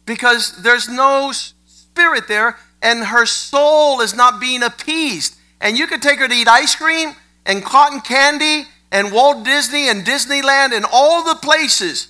[0.06, 5.36] because there's no spirit there and her soul is not being appeased.
[5.60, 9.90] And you could take her to eat ice cream and cotton candy and Walt Disney
[9.90, 12.10] and Disneyland and all the places.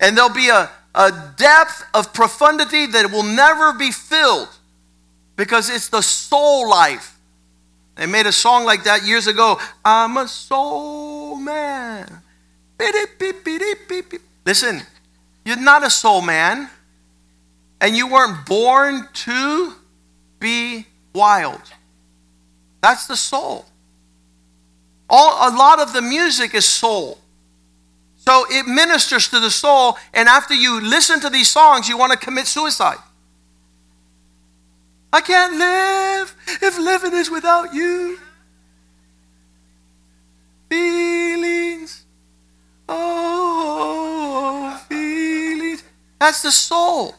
[0.00, 4.48] And there'll be a, a depth of profundity that will never be filled
[5.36, 7.16] because it's the soul life.
[7.94, 9.60] They made a song like that years ago.
[9.84, 12.20] I'm a soul man.
[14.44, 14.82] Listen,
[15.44, 16.68] you're not a soul man
[17.80, 19.74] and you weren't born to
[20.40, 20.84] be
[21.14, 21.62] wild.
[22.80, 23.66] That's the soul.
[25.08, 27.18] All, a lot of the music is soul.
[28.28, 32.12] So it ministers to the soul, and after you listen to these songs, you want
[32.12, 32.98] to commit suicide.
[35.10, 38.18] I can't live if living is without you.
[40.68, 42.04] Feelings,
[42.86, 45.82] oh, feelings.
[46.18, 47.14] That's the soul.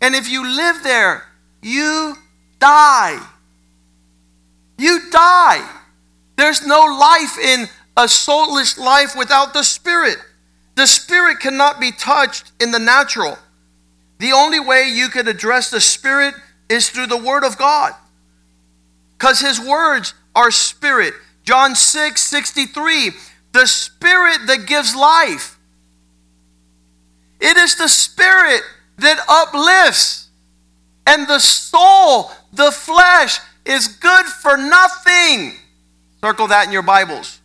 [0.00, 1.26] And if you live there,
[1.62, 2.14] you
[2.60, 3.18] die.
[4.78, 5.68] You die.
[6.36, 10.16] There's no life in a soulless life without the Spirit.
[10.74, 13.38] The Spirit cannot be touched in the natural.
[14.18, 16.34] The only way you can address the Spirit
[16.68, 17.92] is through the Word of God.
[19.18, 21.14] Because His words are Spirit.
[21.44, 23.10] John 6 63,
[23.52, 25.58] the Spirit that gives life.
[27.40, 28.62] It is the Spirit
[28.98, 30.28] that uplifts.
[31.04, 35.54] And the soul, the flesh, is good for nothing.
[36.20, 37.41] Circle that in your Bibles.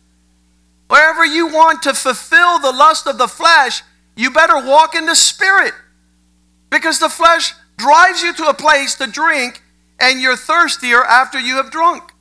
[0.88, 3.82] Wherever you want to fulfill the lust of the flesh,
[4.16, 5.74] you better walk in the Spirit.
[6.70, 9.62] Because the flesh drives you to a place to drink,
[10.00, 12.12] and you're thirstier after you have drunk.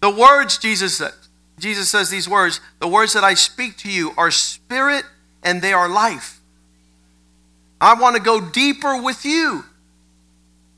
[0.00, 1.12] The words Jesus said,
[1.58, 5.04] Jesus says these words, the words that I speak to you are spirit
[5.42, 6.40] and they are life.
[7.80, 9.64] I want to go deeper with you.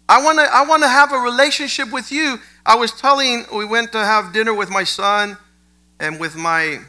[0.09, 2.39] I want to I want to have a relationship with you.
[2.65, 5.37] I was telling we went to have dinner with my son
[5.99, 6.81] and with my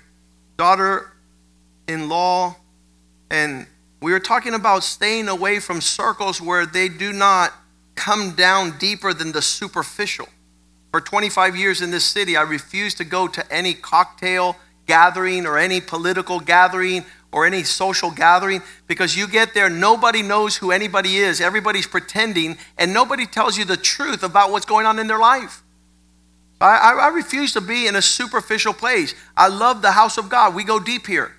[0.58, 2.56] daughter-in-law
[3.30, 3.68] and
[4.02, 7.54] we were talking about staying away from circles where they do not
[7.96, 10.28] come down deeper than the superficial.
[10.92, 15.58] For 25 years in this city, I refused to go to any cocktail gathering or
[15.58, 21.18] any political gathering or any social gathering because you get there, nobody knows who anybody
[21.18, 21.42] is.
[21.42, 25.62] Everybody's pretending, and nobody tells you the truth about what's going on in their life.
[26.60, 29.14] I, I, refuse to be in a superficial place.
[29.36, 30.56] I love the house of God.
[30.56, 31.36] We go deep here.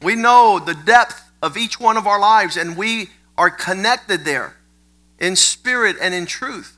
[0.00, 4.56] We know the depth of each one of our lives, and we are connected there
[5.18, 6.76] in spirit and in truth.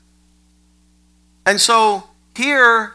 [1.45, 2.93] And so here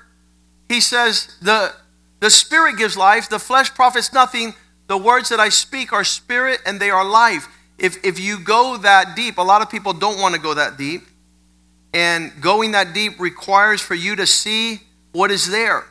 [0.69, 1.75] he says the,
[2.21, 4.55] the spirit gives life, the flesh profits nothing.
[4.89, 7.49] The words that I speak are spirit and they are life.
[7.79, 10.79] If, if you go that deep, a lot of people don't want to go that
[10.79, 11.03] deep.
[11.97, 14.83] And going that deep requires for you to see
[15.13, 15.87] what is there.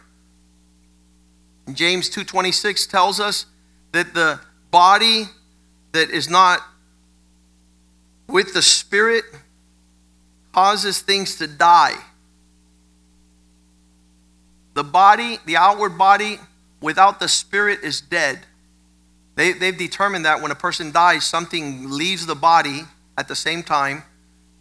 [1.73, 3.47] James 2:26 tells us
[3.91, 4.39] that the
[4.69, 5.29] body
[5.93, 6.61] that is not
[8.27, 9.25] with the spirit
[10.53, 11.97] causes things to die.
[14.75, 16.39] The body, the outward body
[16.81, 18.45] without the spirit is dead.
[19.33, 22.83] They, they've determined that when a person dies, something leaves the body
[23.17, 24.03] at the same time,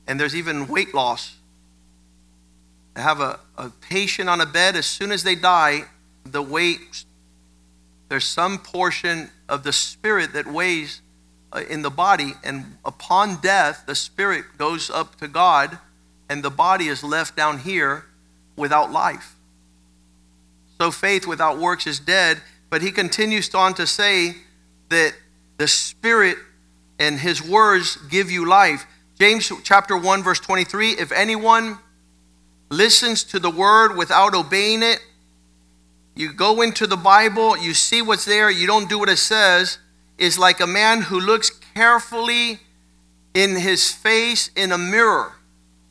[0.06, 1.36] and there's even weight loss.
[2.96, 5.84] I have a, a patient on a bed, as soon as they die,
[6.24, 7.04] the weight,
[8.08, 11.00] there's some portion of the spirit that weighs
[11.52, 15.78] uh, in the body, and upon death, the spirit goes up to God,
[16.28, 18.06] and the body is left down here
[18.56, 19.34] without life.
[20.80, 22.40] So faith without works is dead,
[22.70, 24.36] but he continues on to say
[24.88, 25.14] that
[25.58, 26.38] the spirit
[26.98, 28.86] and his words give you life.
[29.18, 31.78] James chapter 1 verse 23, if anyone
[32.68, 34.98] listens to the word without obeying it,
[36.16, 39.78] you go into the Bible, you see what's there, you don't do what it says,
[40.18, 42.60] is like a man who looks carefully
[43.34, 45.34] in his face in a mirror,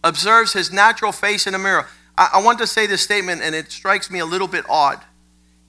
[0.04, 1.88] observes his natural face in a mirror.
[2.18, 5.02] I, I want to say this statement, and it strikes me a little bit odd.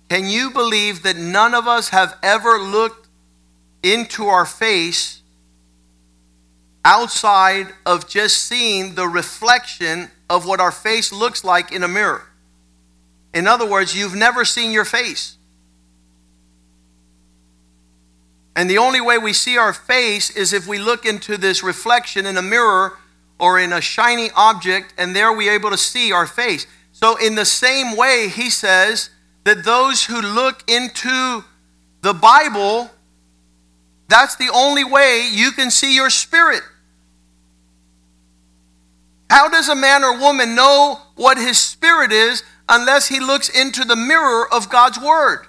[0.09, 3.09] Can you believe that none of us have ever looked
[3.83, 5.23] into our face
[6.85, 12.27] outside of just seeing the reflection of what our face looks like in a mirror?
[13.33, 15.37] In other words, you've never seen your face.
[18.57, 22.27] And the only way we see our face is if we look into this reflection
[22.27, 22.99] in a mirror
[23.39, 26.67] or in a shiny object, and there we're able to see our face.
[26.93, 29.11] So, in the same way, he says
[29.43, 31.45] that those who look into
[32.03, 32.91] the Bible,
[34.09, 36.63] that's the only way you can see your spirit.
[39.31, 43.85] How does a man or woman know what his spirit is unless he looks into
[43.85, 45.47] the mirror of God's Word?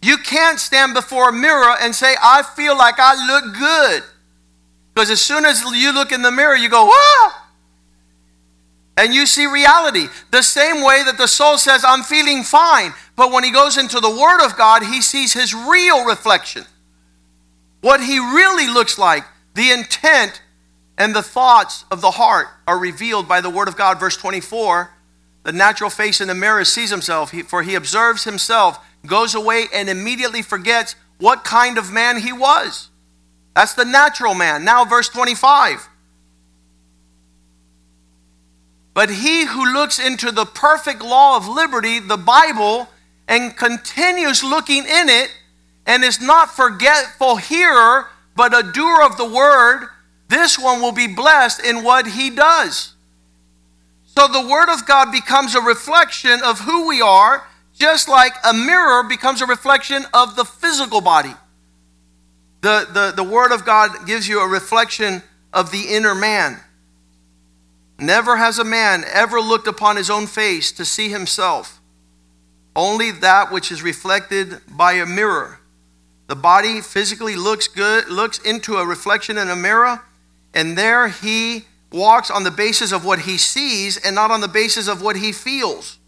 [0.00, 4.04] You can't stand before a mirror and say, I feel like I look good.
[4.94, 7.48] Because as soon as you look in the mirror, you go, ah!
[8.96, 10.08] And you see reality.
[10.32, 12.92] The same way that the soul says, I'm feeling fine.
[13.14, 16.64] But when he goes into the Word of God, he sees his real reflection.
[17.80, 19.24] What he really looks like,
[19.54, 20.42] the intent
[20.98, 24.00] and the thoughts of the heart are revealed by the Word of God.
[24.00, 24.90] Verse 24
[25.44, 29.88] The natural face in the mirror sees himself, for he observes himself, goes away, and
[29.88, 32.90] immediately forgets what kind of man he was.
[33.54, 34.64] That's the natural man.
[34.64, 35.88] Now, verse 25.
[38.92, 42.88] But he who looks into the perfect law of liberty, the Bible,
[43.28, 45.30] and continues looking in it,
[45.86, 49.88] and is not forgetful hearer, but a doer of the word,
[50.28, 52.94] this one will be blessed in what he does.
[54.04, 57.46] So the word of God becomes a reflection of who we are,
[57.78, 61.34] just like a mirror becomes a reflection of the physical body.
[62.60, 65.22] The, the, the Word of God gives you a reflection
[65.52, 66.58] of the inner man.
[68.00, 71.80] Never has a man ever looked upon his own face to see himself,
[72.74, 75.60] only that which is reflected by a mirror.
[76.26, 80.02] The body physically looks good, looks into a reflection in a mirror,
[80.58, 84.48] and there he walks on the basis of what he sees and not on the
[84.48, 86.00] basis of what he feels.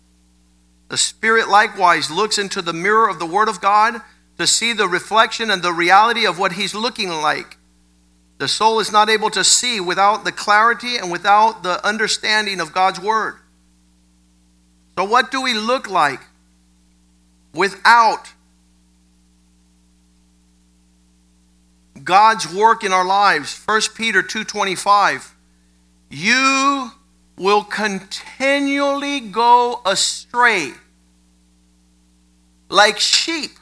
[0.89, 4.01] The spirit likewise looks into the mirror of the Word of God
[4.39, 7.59] to see the reflection and the reality of what he's looking like.
[8.39, 12.73] The soul is not able to see without the clarity and without the understanding of
[12.73, 13.37] God's word.
[14.99, 16.23] So, what do we look like
[17.55, 18.33] without
[22.05, 23.55] God's work in our lives?
[23.67, 25.35] 1 Peter 2:25.
[26.11, 26.93] You
[27.37, 30.75] will continually go astray
[32.69, 33.59] like sheep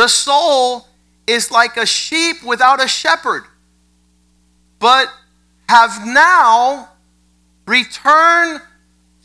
[0.00, 0.86] the soul
[1.26, 3.44] is like a sheep without a shepherd,
[4.78, 5.12] but
[5.68, 6.88] have now
[7.66, 8.62] returned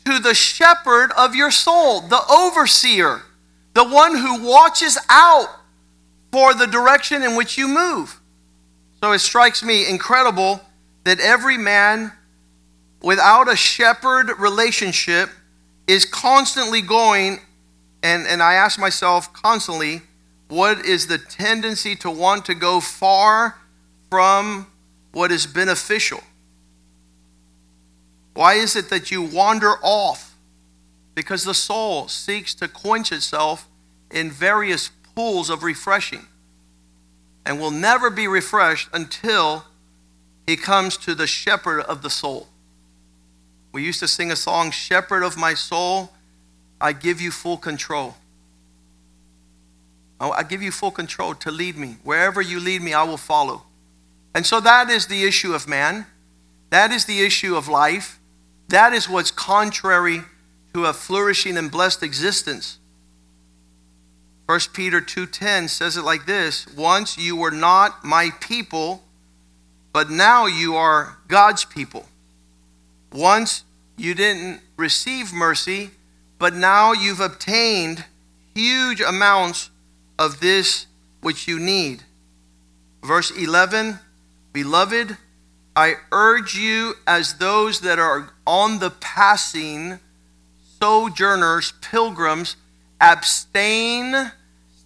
[0.04, 3.22] to the shepherd of your soul, the overseer,
[3.72, 5.48] the one who watches out
[6.36, 8.20] for the direction in which you move.
[9.02, 10.60] So it strikes me incredible
[11.04, 12.12] that every man
[13.00, 15.30] without a shepherd relationship
[15.86, 17.38] is constantly going,
[18.02, 20.02] and, and I ask myself constantly,
[20.48, 23.56] what is the tendency to want to go far
[24.10, 24.66] from
[25.12, 26.20] what is beneficial?
[28.34, 30.36] Why is it that you wander off?
[31.14, 33.66] Because the soul seeks to quench itself
[34.10, 36.26] in various pools of refreshing
[37.44, 39.64] and will never be refreshed until
[40.46, 42.46] he comes to the shepherd of the soul.
[43.72, 46.12] We used to sing a song, Shepherd of my soul,
[46.80, 48.16] I give you full control.
[50.20, 51.96] Oh, I give you full control to lead me.
[52.02, 53.62] Wherever you lead me, I will follow.
[54.34, 56.06] And so that is the issue of man.
[56.70, 58.18] That is the issue of life.
[58.68, 60.22] That is what's contrary
[60.74, 62.78] to a flourishing and blessed existence.
[64.46, 69.04] 1 Peter 2:10 says it like this, "Once you were not my people,
[69.92, 72.08] but now you are God's people.
[73.12, 73.64] Once
[73.96, 75.90] you didn't receive mercy,
[76.38, 78.04] but now you've obtained
[78.54, 79.70] huge amounts
[80.18, 80.86] of this
[81.20, 82.04] which you need.
[83.02, 84.00] Verse 11
[84.52, 85.18] Beloved,
[85.74, 89.98] I urge you as those that are on the passing,
[90.80, 92.56] sojourners, pilgrims,
[93.00, 94.32] abstain,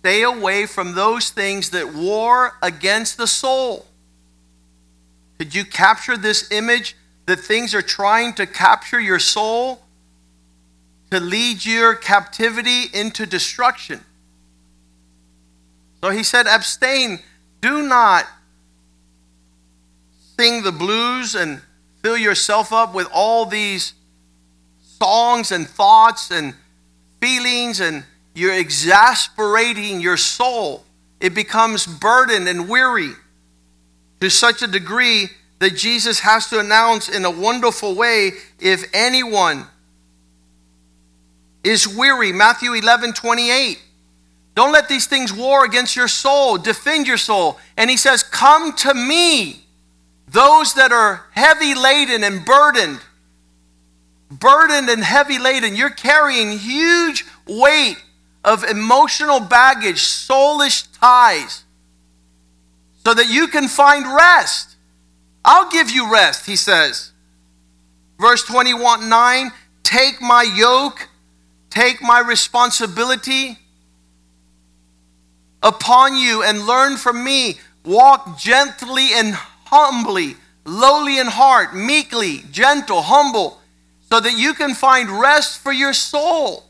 [0.01, 3.87] stay away from those things that war against the soul.
[5.39, 6.97] Could you capture this image
[7.27, 9.83] that things are trying to capture your soul
[11.11, 14.05] to lead your captivity into destruction?
[16.03, 17.21] So he said, abstain,
[17.61, 18.27] do not
[20.39, 21.61] sing the blues and
[22.03, 23.93] fill yourself up with all these
[24.81, 26.55] songs and thoughts and
[27.21, 28.05] feelings, and
[28.41, 30.82] you're exasperating your soul.
[31.20, 33.11] It becomes burdened and weary
[34.20, 35.28] to such a degree
[35.59, 39.66] that Jesus has to announce in a wonderful way if anyone
[41.62, 42.32] is weary.
[42.32, 43.78] Matthew 11 28.
[44.55, 46.57] Don't let these things war against your soul.
[46.57, 47.59] Defend your soul.
[47.76, 49.66] And he says, Come to me
[50.28, 53.01] those that are heavy laden and burdened,
[54.30, 57.97] burdened and heavy laden, you're carrying huge weight
[58.45, 61.64] of emotional baggage, soulish ties,
[63.05, 64.76] so that you can find rest.
[65.45, 67.12] I'll give you rest, he says.
[68.18, 69.51] Verse 21 9,
[69.82, 71.09] take my yoke,
[71.70, 73.59] take my responsibility
[75.62, 77.59] upon you and learn from me.
[77.84, 79.34] Walk gently and
[79.66, 80.36] humbly,
[80.66, 83.61] lowly in heart, meekly, gentle, humble,
[84.11, 86.70] so that you can find rest for your soul.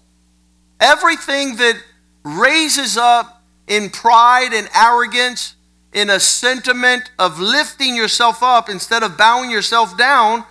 [0.81, 1.81] Everything that
[2.25, 5.55] raises up in pride and arrogance,
[5.93, 10.45] in a sentiment of lifting yourself up instead of bowing yourself down,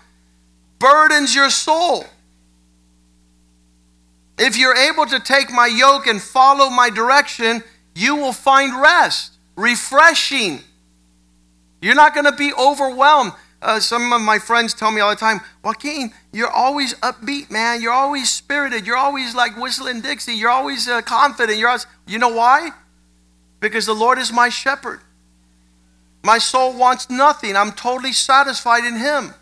[0.79, 2.05] burdens your soul.
[4.37, 7.63] If you're able to take my yoke and follow my direction,
[7.95, 10.61] you will find rest, refreshing,
[11.81, 13.33] you're not going to be overwhelmed.
[13.61, 17.81] Uh, some of my friends tell me all the time, Joaquin, you're always upbeat, man.
[17.81, 18.87] You're always spirited.
[18.87, 20.33] You're always like whistling Dixie.
[20.33, 21.57] You're always uh, confident.
[21.57, 22.69] You're always, you know why?
[23.59, 25.01] Because the Lord is my shepherd.
[26.23, 27.55] My soul wants nothing.
[27.55, 29.33] I'm totally satisfied in Him.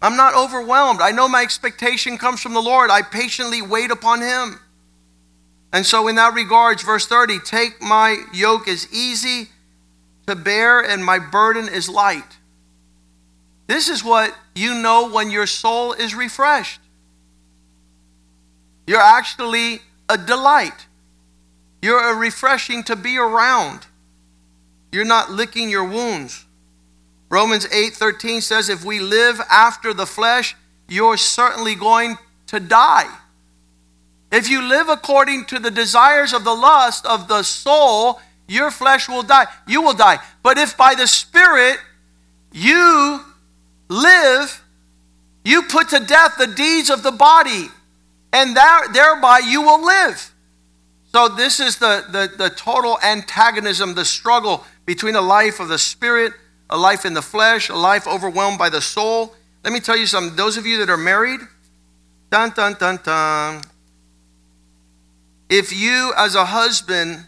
[0.00, 1.00] I'm not overwhelmed.
[1.00, 2.90] I know my expectation comes from the Lord.
[2.90, 4.58] I patiently wait upon Him.
[5.72, 9.48] And so, in that regards, verse 30 take my yoke is easy
[10.26, 12.38] to bear, and my burden is light.
[13.72, 16.78] This is what you know when your soul is refreshed.
[18.86, 20.86] You're actually a delight.
[21.80, 23.86] You're a refreshing to be around.
[24.92, 26.44] You're not licking your wounds.
[27.30, 30.54] Romans 8:13 says if we live after the flesh,
[30.86, 32.18] you're certainly going
[32.48, 33.08] to die.
[34.30, 39.08] If you live according to the desires of the lust of the soul, your flesh
[39.08, 39.46] will die.
[39.66, 40.18] You will die.
[40.42, 41.78] But if by the Spirit
[42.52, 43.31] you
[43.92, 44.62] live,
[45.44, 47.68] you put to death the deeds of the body,
[48.32, 50.32] and that, thereby you will live.
[51.12, 55.78] So, this is the, the, the total antagonism, the struggle between a life of the
[55.78, 56.32] Spirit,
[56.70, 59.34] a life in the flesh, a life overwhelmed by the soul.
[59.62, 60.36] Let me tell you something.
[60.36, 61.40] Those of you that are married,
[62.30, 63.62] dun dun dun dun.
[65.50, 67.26] If you, as a husband,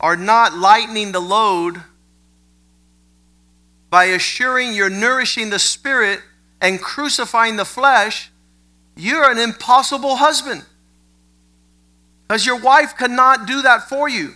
[0.00, 1.80] are not lightening the load
[3.92, 6.18] by assuring you're nourishing the spirit
[6.62, 8.30] and crucifying the flesh,
[8.96, 10.64] you're an impossible husband.
[12.26, 14.34] Because your wife cannot do that for you.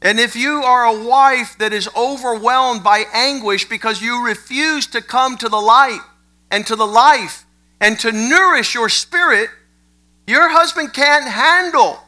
[0.00, 5.02] And if you are a wife that is overwhelmed by anguish because you refuse to
[5.02, 6.00] come to the light
[6.50, 7.44] and to the life
[7.82, 9.50] and to nourish your spirit,
[10.26, 12.02] your husband can't handle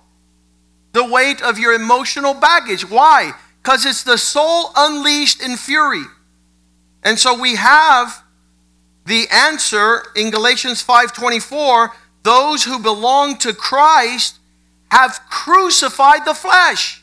[0.93, 2.89] the weight of your emotional baggage.
[2.89, 3.35] Why?
[3.65, 6.05] Because it's the soul unleashed in fury.
[7.03, 8.23] And so we have
[9.07, 14.39] the answer in Galatians 5:24, those who belong to Christ
[14.91, 17.03] have crucified the flesh.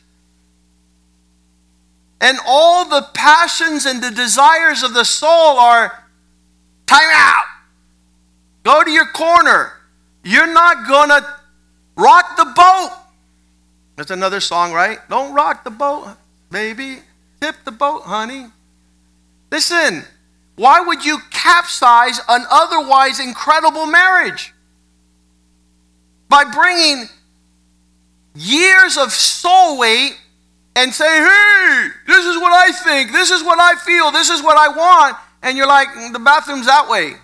[2.20, 6.04] And all the passions and the desires of the soul are
[6.86, 7.44] time out.
[8.62, 9.72] Go to your corner.
[10.22, 11.26] You're not going to
[11.96, 12.92] rock the boat.
[13.96, 15.00] That's another song, right?
[15.08, 16.16] Don't rock the boat,
[16.52, 16.98] baby.
[17.40, 18.46] Tip the boat, honey.
[19.50, 20.04] Listen,
[20.56, 24.54] why would you capsize an otherwise incredible marriage?
[26.28, 27.08] By bringing
[28.34, 30.16] years of soul weight
[30.76, 34.42] and say, hey, this is what I think, this is what I feel, this is
[34.42, 37.14] what I want, and you're like, mm, the bathroom's that way.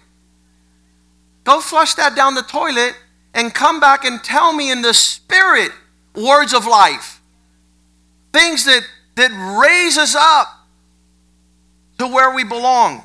[1.45, 2.95] Go flush that down the toilet
[3.33, 5.73] and come back and tell me in the spirit
[6.15, 7.23] words of life.
[8.33, 8.83] Things that,
[9.19, 10.49] that raise us up
[11.99, 13.05] to where we belong.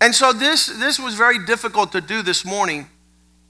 [0.00, 2.88] And so this, this was very difficult to do this morning.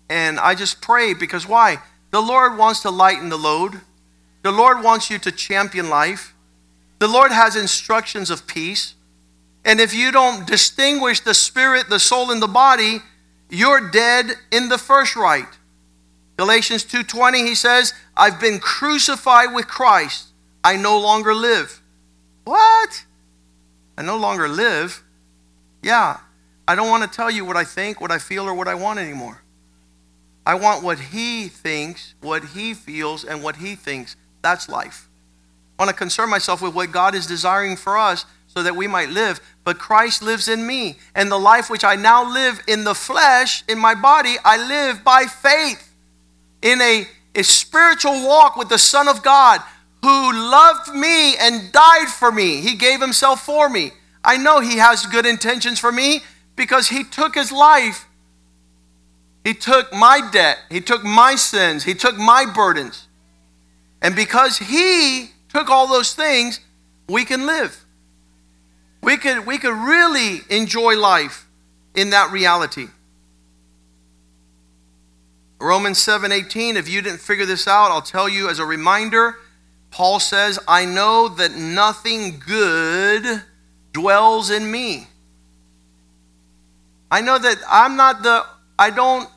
[0.08, 1.78] And I just pray because why?
[2.10, 3.80] The Lord wants to lighten the load.
[4.42, 6.32] The Lord wants you to champion life.
[7.00, 8.94] The Lord has instructions of peace.
[9.64, 13.00] And if you don't distinguish the spirit, the soul, and the body,
[13.50, 15.48] you're dead in the first right.
[16.36, 20.33] Galatians 2:20 he says, "I've been crucified with Christ.
[20.64, 21.80] I no longer live."
[22.44, 23.04] What?
[23.96, 25.02] I no longer live.
[25.82, 26.18] Yeah,
[26.66, 28.74] I don't want to tell you what I think, what I feel, or what I
[28.74, 29.42] want anymore.
[30.46, 34.16] I want what he thinks, what he feels, and what he thinks.
[34.42, 35.08] That's life.
[35.78, 38.86] I want to concern myself with what God is desiring for us so that we
[38.86, 39.40] might live.
[39.64, 40.98] But Christ lives in me.
[41.14, 45.02] And the life which I now live in the flesh, in my body, I live
[45.02, 45.92] by faith
[46.62, 49.62] in a, a spiritual walk with the Son of God
[50.04, 52.60] who loved me and died for me.
[52.60, 53.92] He gave himself for me.
[54.22, 56.20] I know he has good intentions for me
[56.56, 58.06] because he took his life.
[59.44, 60.58] He took my debt.
[60.70, 61.84] He took my sins.
[61.84, 63.08] He took my burdens.
[64.02, 66.60] And because he took all those things,
[67.08, 67.82] we can live.
[69.02, 71.46] We could, we could really enjoy life
[71.94, 72.88] in that reality.
[75.58, 79.38] Romans 7:18, if you didn't figure this out, I'll tell you as a reminder
[79.94, 83.42] Paul says, I know that nothing good
[83.92, 85.06] dwells in me.
[87.12, 88.44] I know that I'm not the,
[88.76, 89.30] I don't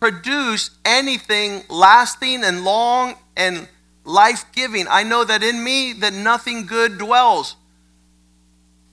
[0.00, 3.68] produce anything lasting and long and
[4.06, 4.86] life giving.
[4.88, 7.56] I know that in me that nothing good dwells.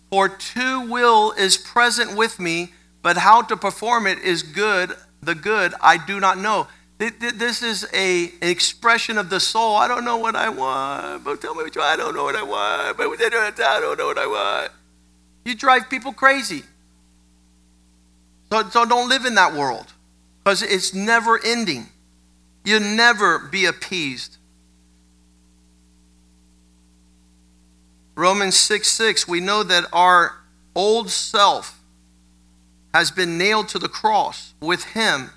[0.09, 5.33] For to will is present with me, but how to perform it is good, the
[5.33, 6.67] good I do not know.
[6.97, 9.75] This is a, expression of the soul.
[9.75, 11.99] I don't know what I want, but tell me what you want.
[11.99, 14.71] I don't know what I want, but I don't know what I want.
[15.43, 16.63] You drive people crazy.
[18.51, 19.91] So, so don't live in that world
[20.43, 21.87] because it's never ending.
[22.63, 24.37] You'll never be appeased.
[28.15, 30.37] Romans 6 6, we know that our
[30.73, 31.81] old self
[32.93, 35.31] has been nailed to the cross with him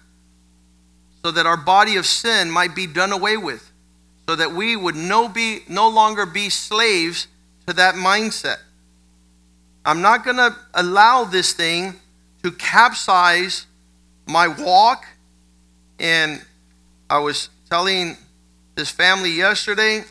[1.28, 3.70] so that our body of sin might be done away with,
[4.26, 7.26] so that we would no, be, no longer be slaves
[7.66, 8.56] to that mindset.
[9.84, 11.96] I'm not going to allow this thing
[12.42, 13.66] to capsize
[14.26, 15.04] my walk.
[15.98, 16.42] And
[17.10, 18.16] I was telling
[18.74, 20.04] this family yesterday,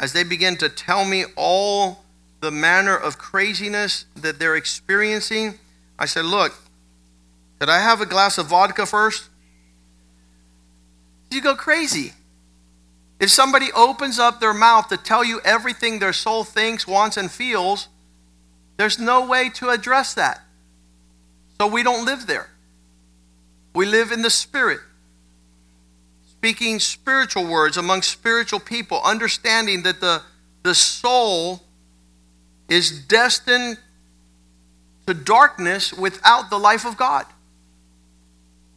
[0.00, 2.02] as they began to tell me all
[2.40, 5.60] the manner of craziness that they're experiencing,
[5.96, 6.54] I said, Look,
[7.60, 9.28] did I have a glass of vodka first?
[11.30, 12.12] You go crazy.
[13.18, 17.30] If somebody opens up their mouth to tell you everything their soul thinks, wants, and
[17.30, 17.88] feels,
[18.76, 20.42] there's no way to address that.
[21.58, 22.50] So we don't live there.
[23.74, 24.80] We live in the Spirit,
[26.30, 30.22] speaking spiritual words among spiritual people, understanding that the,
[30.62, 31.62] the soul
[32.68, 33.78] is destined
[35.06, 37.26] to darkness without the life of God.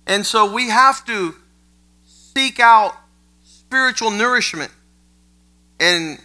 [0.06, 1.36] And so we have to
[2.36, 2.96] seek out
[3.44, 4.72] spiritual nourishment
[5.80, 6.20] and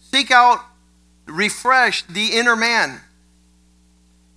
[0.00, 0.60] seek out
[1.26, 3.00] refresh the inner man.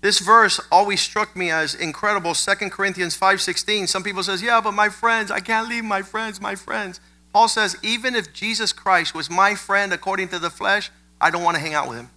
[0.01, 2.33] This verse always struck me as incredible.
[2.33, 6.39] 2 corinthians 5.16 some people says yeah but my friends i can't leave my friends
[6.39, 6.99] my friends.
[7.33, 11.43] Paul says even if jesus christ was my friend according to the flesh i don't
[11.43, 12.09] want to hang out with him.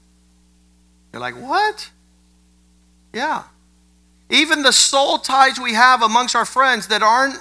[1.13, 1.91] You're like what?
[3.15, 3.45] Yeah.
[4.31, 7.41] Even the soul ties we have amongst our friends that aren't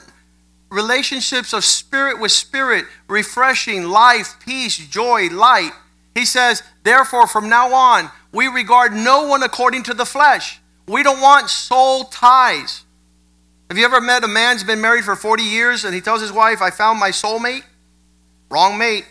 [0.69, 5.71] relationships of spirit with spirit, refreshing, life, peace, joy, light.
[6.13, 10.59] He says, therefore, from now on, we regard no one according to the flesh.
[10.87, 12.83] We don't want soul ties.
[13.69, 16.21] Have you ever met a man who's been married for 40 years and he tells
[16.21, 17.63] his wife, I found my soulmate?
[18.49, 19.05] Wrong mate.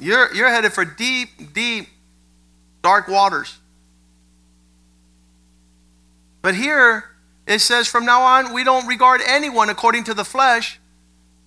[0.00, 1.88] You're, you're headed for deep, deep,
[2.82, 3.58] dark waters.
[6.42, 7.04] But here,
[7.46, 10.80] it says, from now on, we don't regard anyone according to the flesh,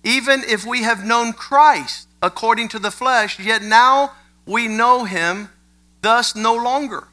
[0.02, 4.12] even if we have known Christ according to the flesh, yet now
[4.46, 5.50] we know him,
[6.00, 7.06] thus no longer.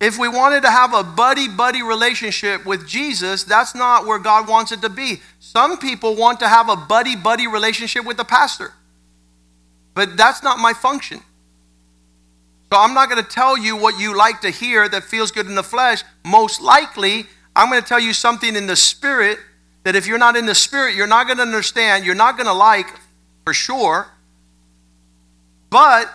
[0.00, 4.48] If we wanted to have a buddy buddy relationship with Jesus, that's not where God
[4.48, 5.22] wants it to be.
[5.38, 8.72] Some people want to have a buddy buddy relationship with the pastor,
[9.94, 11.20] but that's not my function.
[12.72, 15.44] So I'm not going to tell you what you like to hear that feels good
[15.44, 16.04] in the flesh.
[16.24, 19.36] Most likely, I'm going to tell you something in the spirit
[19.84, 22.46] that if you're not in the spirit, you're not going to understand, you're not going
[22.46, 22.86] to like
[23.44, 24.10] for sure.
[25.68, 26.10] But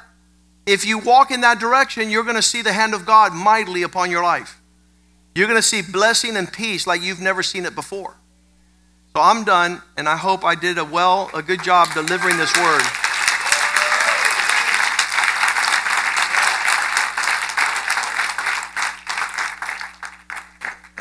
[0.65, 3.83] if you walk in that direction, you're going to see the hand of God mightily
[3.83, 4.59] upon your life.
[5.35, 8.17] You're going to see blessing and peace like you've never seen it before.
[9.15, 12.57] So I'm done, and I hope I did a well, a good job delivering this
[12.57, 12.81] word.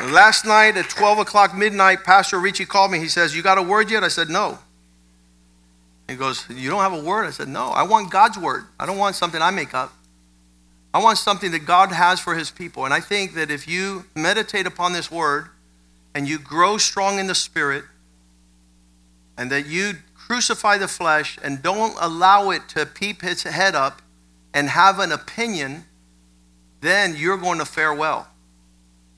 [0.04, 2.98] Last night at 12 o'clock midnight, Pastor Richie called me.
[2.98, 4.04] He says, You got a word yet?
[4.04, 4.58] I said, No.
[6.06, 7.24] He goes, You don't have a word?
[7.24, 7.68] I said, No.
[7.68, 8.64] I want God's word.
[8.78, 9.92] I don't want something I make up.
[10.92, 12.84] I want something that God has for his people.
[12.84, 15.48] And I think that if you meditate upon this word
[16.14, 17.84] and you grow strong in the spirit
[19.36, 24.02] and that you crucify the flesh and don't allow it to peep its head up
[24.52, 25.84] and have an opinion,
[26.80, 28.28] then you're going to fare well.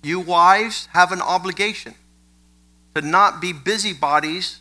[0.02, 1.94] You wives have an obligation
[2.94, 4.60] to not be busybodies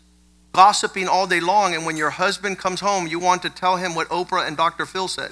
[0.54, 3.94] gossiping all day long, and when your husband comes home, you want to tell him
[3.94, 4.88] what Oprah and Dr.
[4.88, 5.32] Phil said.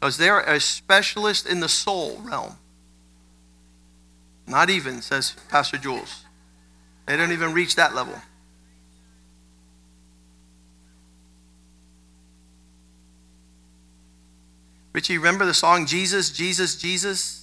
[0.00, 2.56] Because they're a specialist in the soul realm.
[4.46, 6.24] Not even, says Pastor Jules.
[7.06, 8.14] They don't even reach that level.
[14.92, 17.37] Richie, remember the song Jesus, Jesus, Jesus?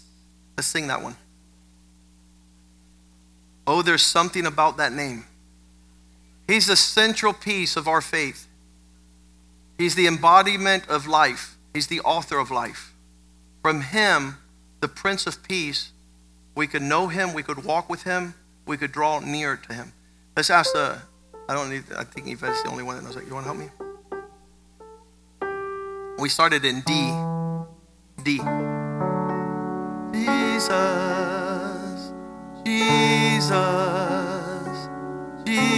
[0.58, 1.16] Let's sing that one.
[3.68, 5.26] Oh, there's something about that name.
[6.48, 8.48] He's the central piece of our faith.
[9.78, 11.58] He's the embodiment of life.
[11.74, 12.94] He's the author of life.
[13.62, 14.38] From Him,
[14.80, 15.92] the Prince of Peace,
[16.54, 18.36] we could know Him, we could walk with Him,
[18.66, 19.92] we could draw near to Him.
[20.38, 21.02] Let's ask the,
[21.50, 23.26] I don't need, I think Yvette's the only one that knows that.
[23.26, 23.70] You want to help me?
[26.20, 27.12] We started in D.
[28.24, 28.85] D.
[30.26, 32.12] Jesus,
[32.66, 33.54] Jesus,
[35.46, 35.70] Jesus,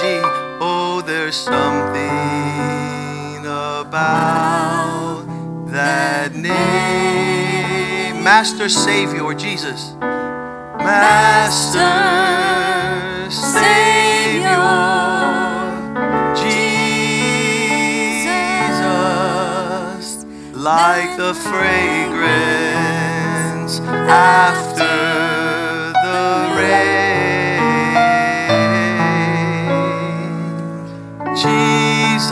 [0.00, 0.04] G.
[0.60, 1.98] Oh, there's something
[3.46, 5.24] about
[5.68, 8.24] that name.
[8.24, 9.92] Master Savior, Jesus.
[10.78, 12.07] Master
[21.18, 22.70] the fragrance
[24.08, 24.84] after
[26.04, 27.58] the rain.
[31.34, 32.30] Jesus,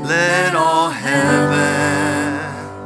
[0.07, 2.39] let all heaven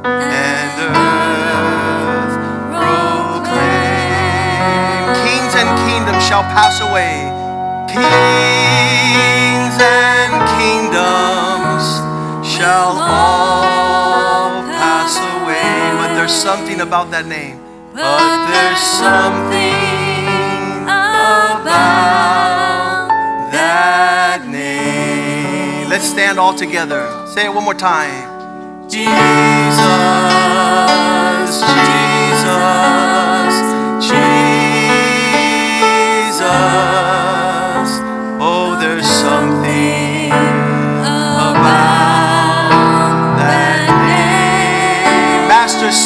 [0.05, 2.35] and earth
[2.73, 3.93] proclaim.
[5.23, 7.18] Kings and kingdoms shall pass away.
[16.49, 17.59] Something about that name.
[17.93, 19.69] But there's something
[20.81, 21.53] about
[23.51, 25.87] that name.
[25.89, 27.05] Let's stand all together.
[27.35, 28.89] Say it one more time.
[28.89, 29.77] Jesus,
[31.77, 32.49] Jesus,
[34.09, 34.39] Jesus.
[38.41, 40.31] Oh, there's something
[41.51, 42.08] about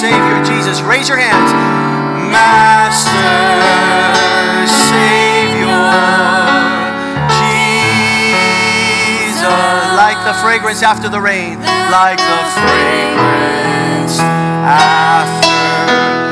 [0.04, 0.82] Savior, Jesus.
[0.82, 1.54] Raise your hands.
[2.28, 3.08] Master,
[4.68, 5.80] Savior,
[9.32, 9.48] Jesus.
[9.96, 11.58] Like the fragrance after the rain.
[11.90, 14.20] Like the fragrance
[14.68, 16.23] after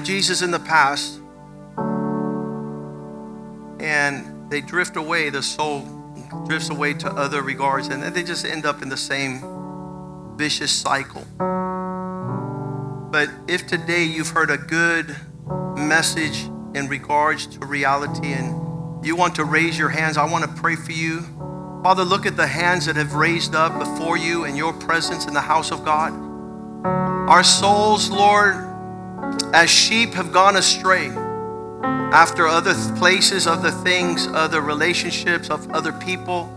[0.00, 1.20] Jesus in the past
[3.80, 5.86] and they drift away, the soul
[6.46, 9.40] drifts away to other regards, and they just end up in the same
[10.36, 11.24] vicious cycle.
[13.10, 15.16] But if today you've heard a good
[15.76, 16.44] message
[16.74, 20.76] in regards to reality and you want to raise your hands, I want to pray
[20.76, 21.22] for you.
[21.82, 25.34] Father, look at the hands that have raised up before you in your presence in
[25.34, 26.12] the house of God.
[27.28, 28.69] Our souls, Lord,
[29.52, 31.08] as sheep have gone astray
[32.12, 36.48] after other places, other things, other relationships, of other people,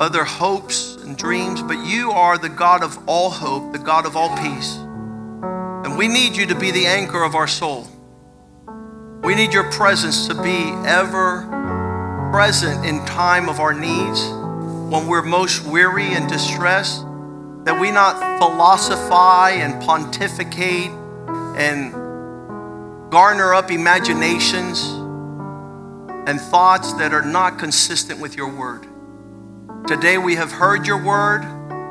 [0.00, 1.62] other hopes and dreams.
[1.62, 4.76] But you are the God of all hope, the God of all peace.
[4.76, 7.88] And we need you to be the anchor of our soul.
[9.22, 11.48] We need your presence to be ever
[12.30, 14.28] present in time of our needs,
[14.90, 17.02] when we're most weary and distressed,
[17.64, 20.90] that we not philosophize and pontificate
[21.56, 21.92] and
[23.10, 24.82] garner up imaginations
[26.28, 28.86] and thoughts that are not consistent with your word.
[29.86, 31.44] Today we have heard your word,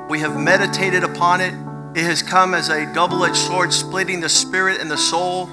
[0.09, 1.53] we have meditated upon it.
[1.95, 5.47] It has come as a double edged sword, splitting the spirit and the soul,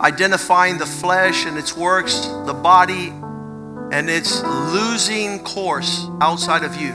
[0.00, 3.08] identifying the flesh and its works, the body,
[3.90, 6.92] and its losing course outside of you.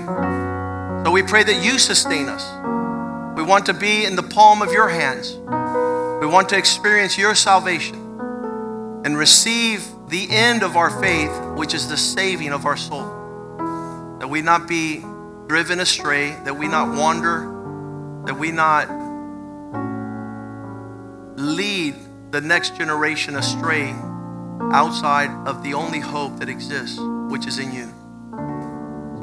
[1.03, 2.45] So we pray that you sustain us.
[3.36, 5.36] We want to be in the palm of your hands.
[6.24, 7.95] We want to experience your salvation
[9.03, 13.03] and receive the end of our faith, which is the saving of our soul.
[14.19, 15.03] That we not be
[15.47, 17.41] driven astray, that we not wander,
[18.26, 18.88] that we not
[21.38, 21.95] lead
[22.32, 23.93] the next generation astray
[24.71, 26.97] outside of the only hope that exists,
[27.30, 27.93] which is in you.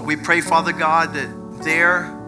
[0.05, 2.20] We pray, Father God, that there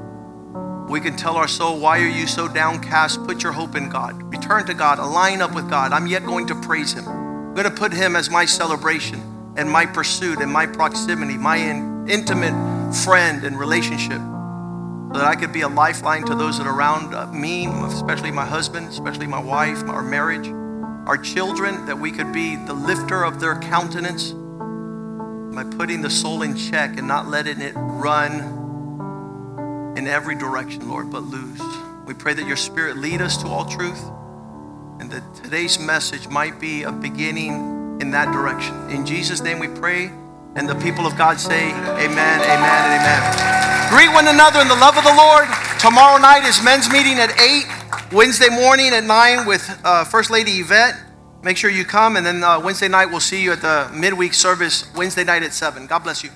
[0.93, 3.25] we can tell our soul, Why are you so downcast?
[3.25, 4.23] Put your hope in God.
[4.25, 4.99] Return to God.
[4.99, 5.91] Align up with God.
[5.91, 7.09] I'm yet going to praise Him.
[7.09, 11.57] I'm going to put Him as my celebration and my pursuit and my proximity, my
[11.57, 16.67] in, intimate friend and relationship, so that I could be a lifeline to those that
[16.67, 20.49] are around uh, me, especially my husband, especially my wife, our marriage,
[21.07, 24.33] our children, that we could be the lifter of their countenance
[25.55, 28.62] by putting the soul in check and not letting it run
[29.97, 31.61] in every direction, Lord, but lose.
[32.07, 34.03] We pray that your spirit lead us to all truth
[35.01, 38.91] and that today's message might be a beginning in that direction.
[38.91, 40.13] In Jesus' name we pray.
[40.55, 43.89] And the people of God say, Amen, amen, and amen.
[43.91, 45.49] Greet one another in the love of the Lord.
[45.79, 50.53] Tomorrow night is men's meeting at 8, Wednesday morning at 9 with uh, First Lady
[50.53, 50.95] Yvette.
[51.43, 52.17] Make sure you come.
[52.17, 55.53] And then uh, Wednesday night, we'll see you at the midweek service, Wednesday night at
[55.53, 55.87] 7.
[55.87, 56.31] God bless you.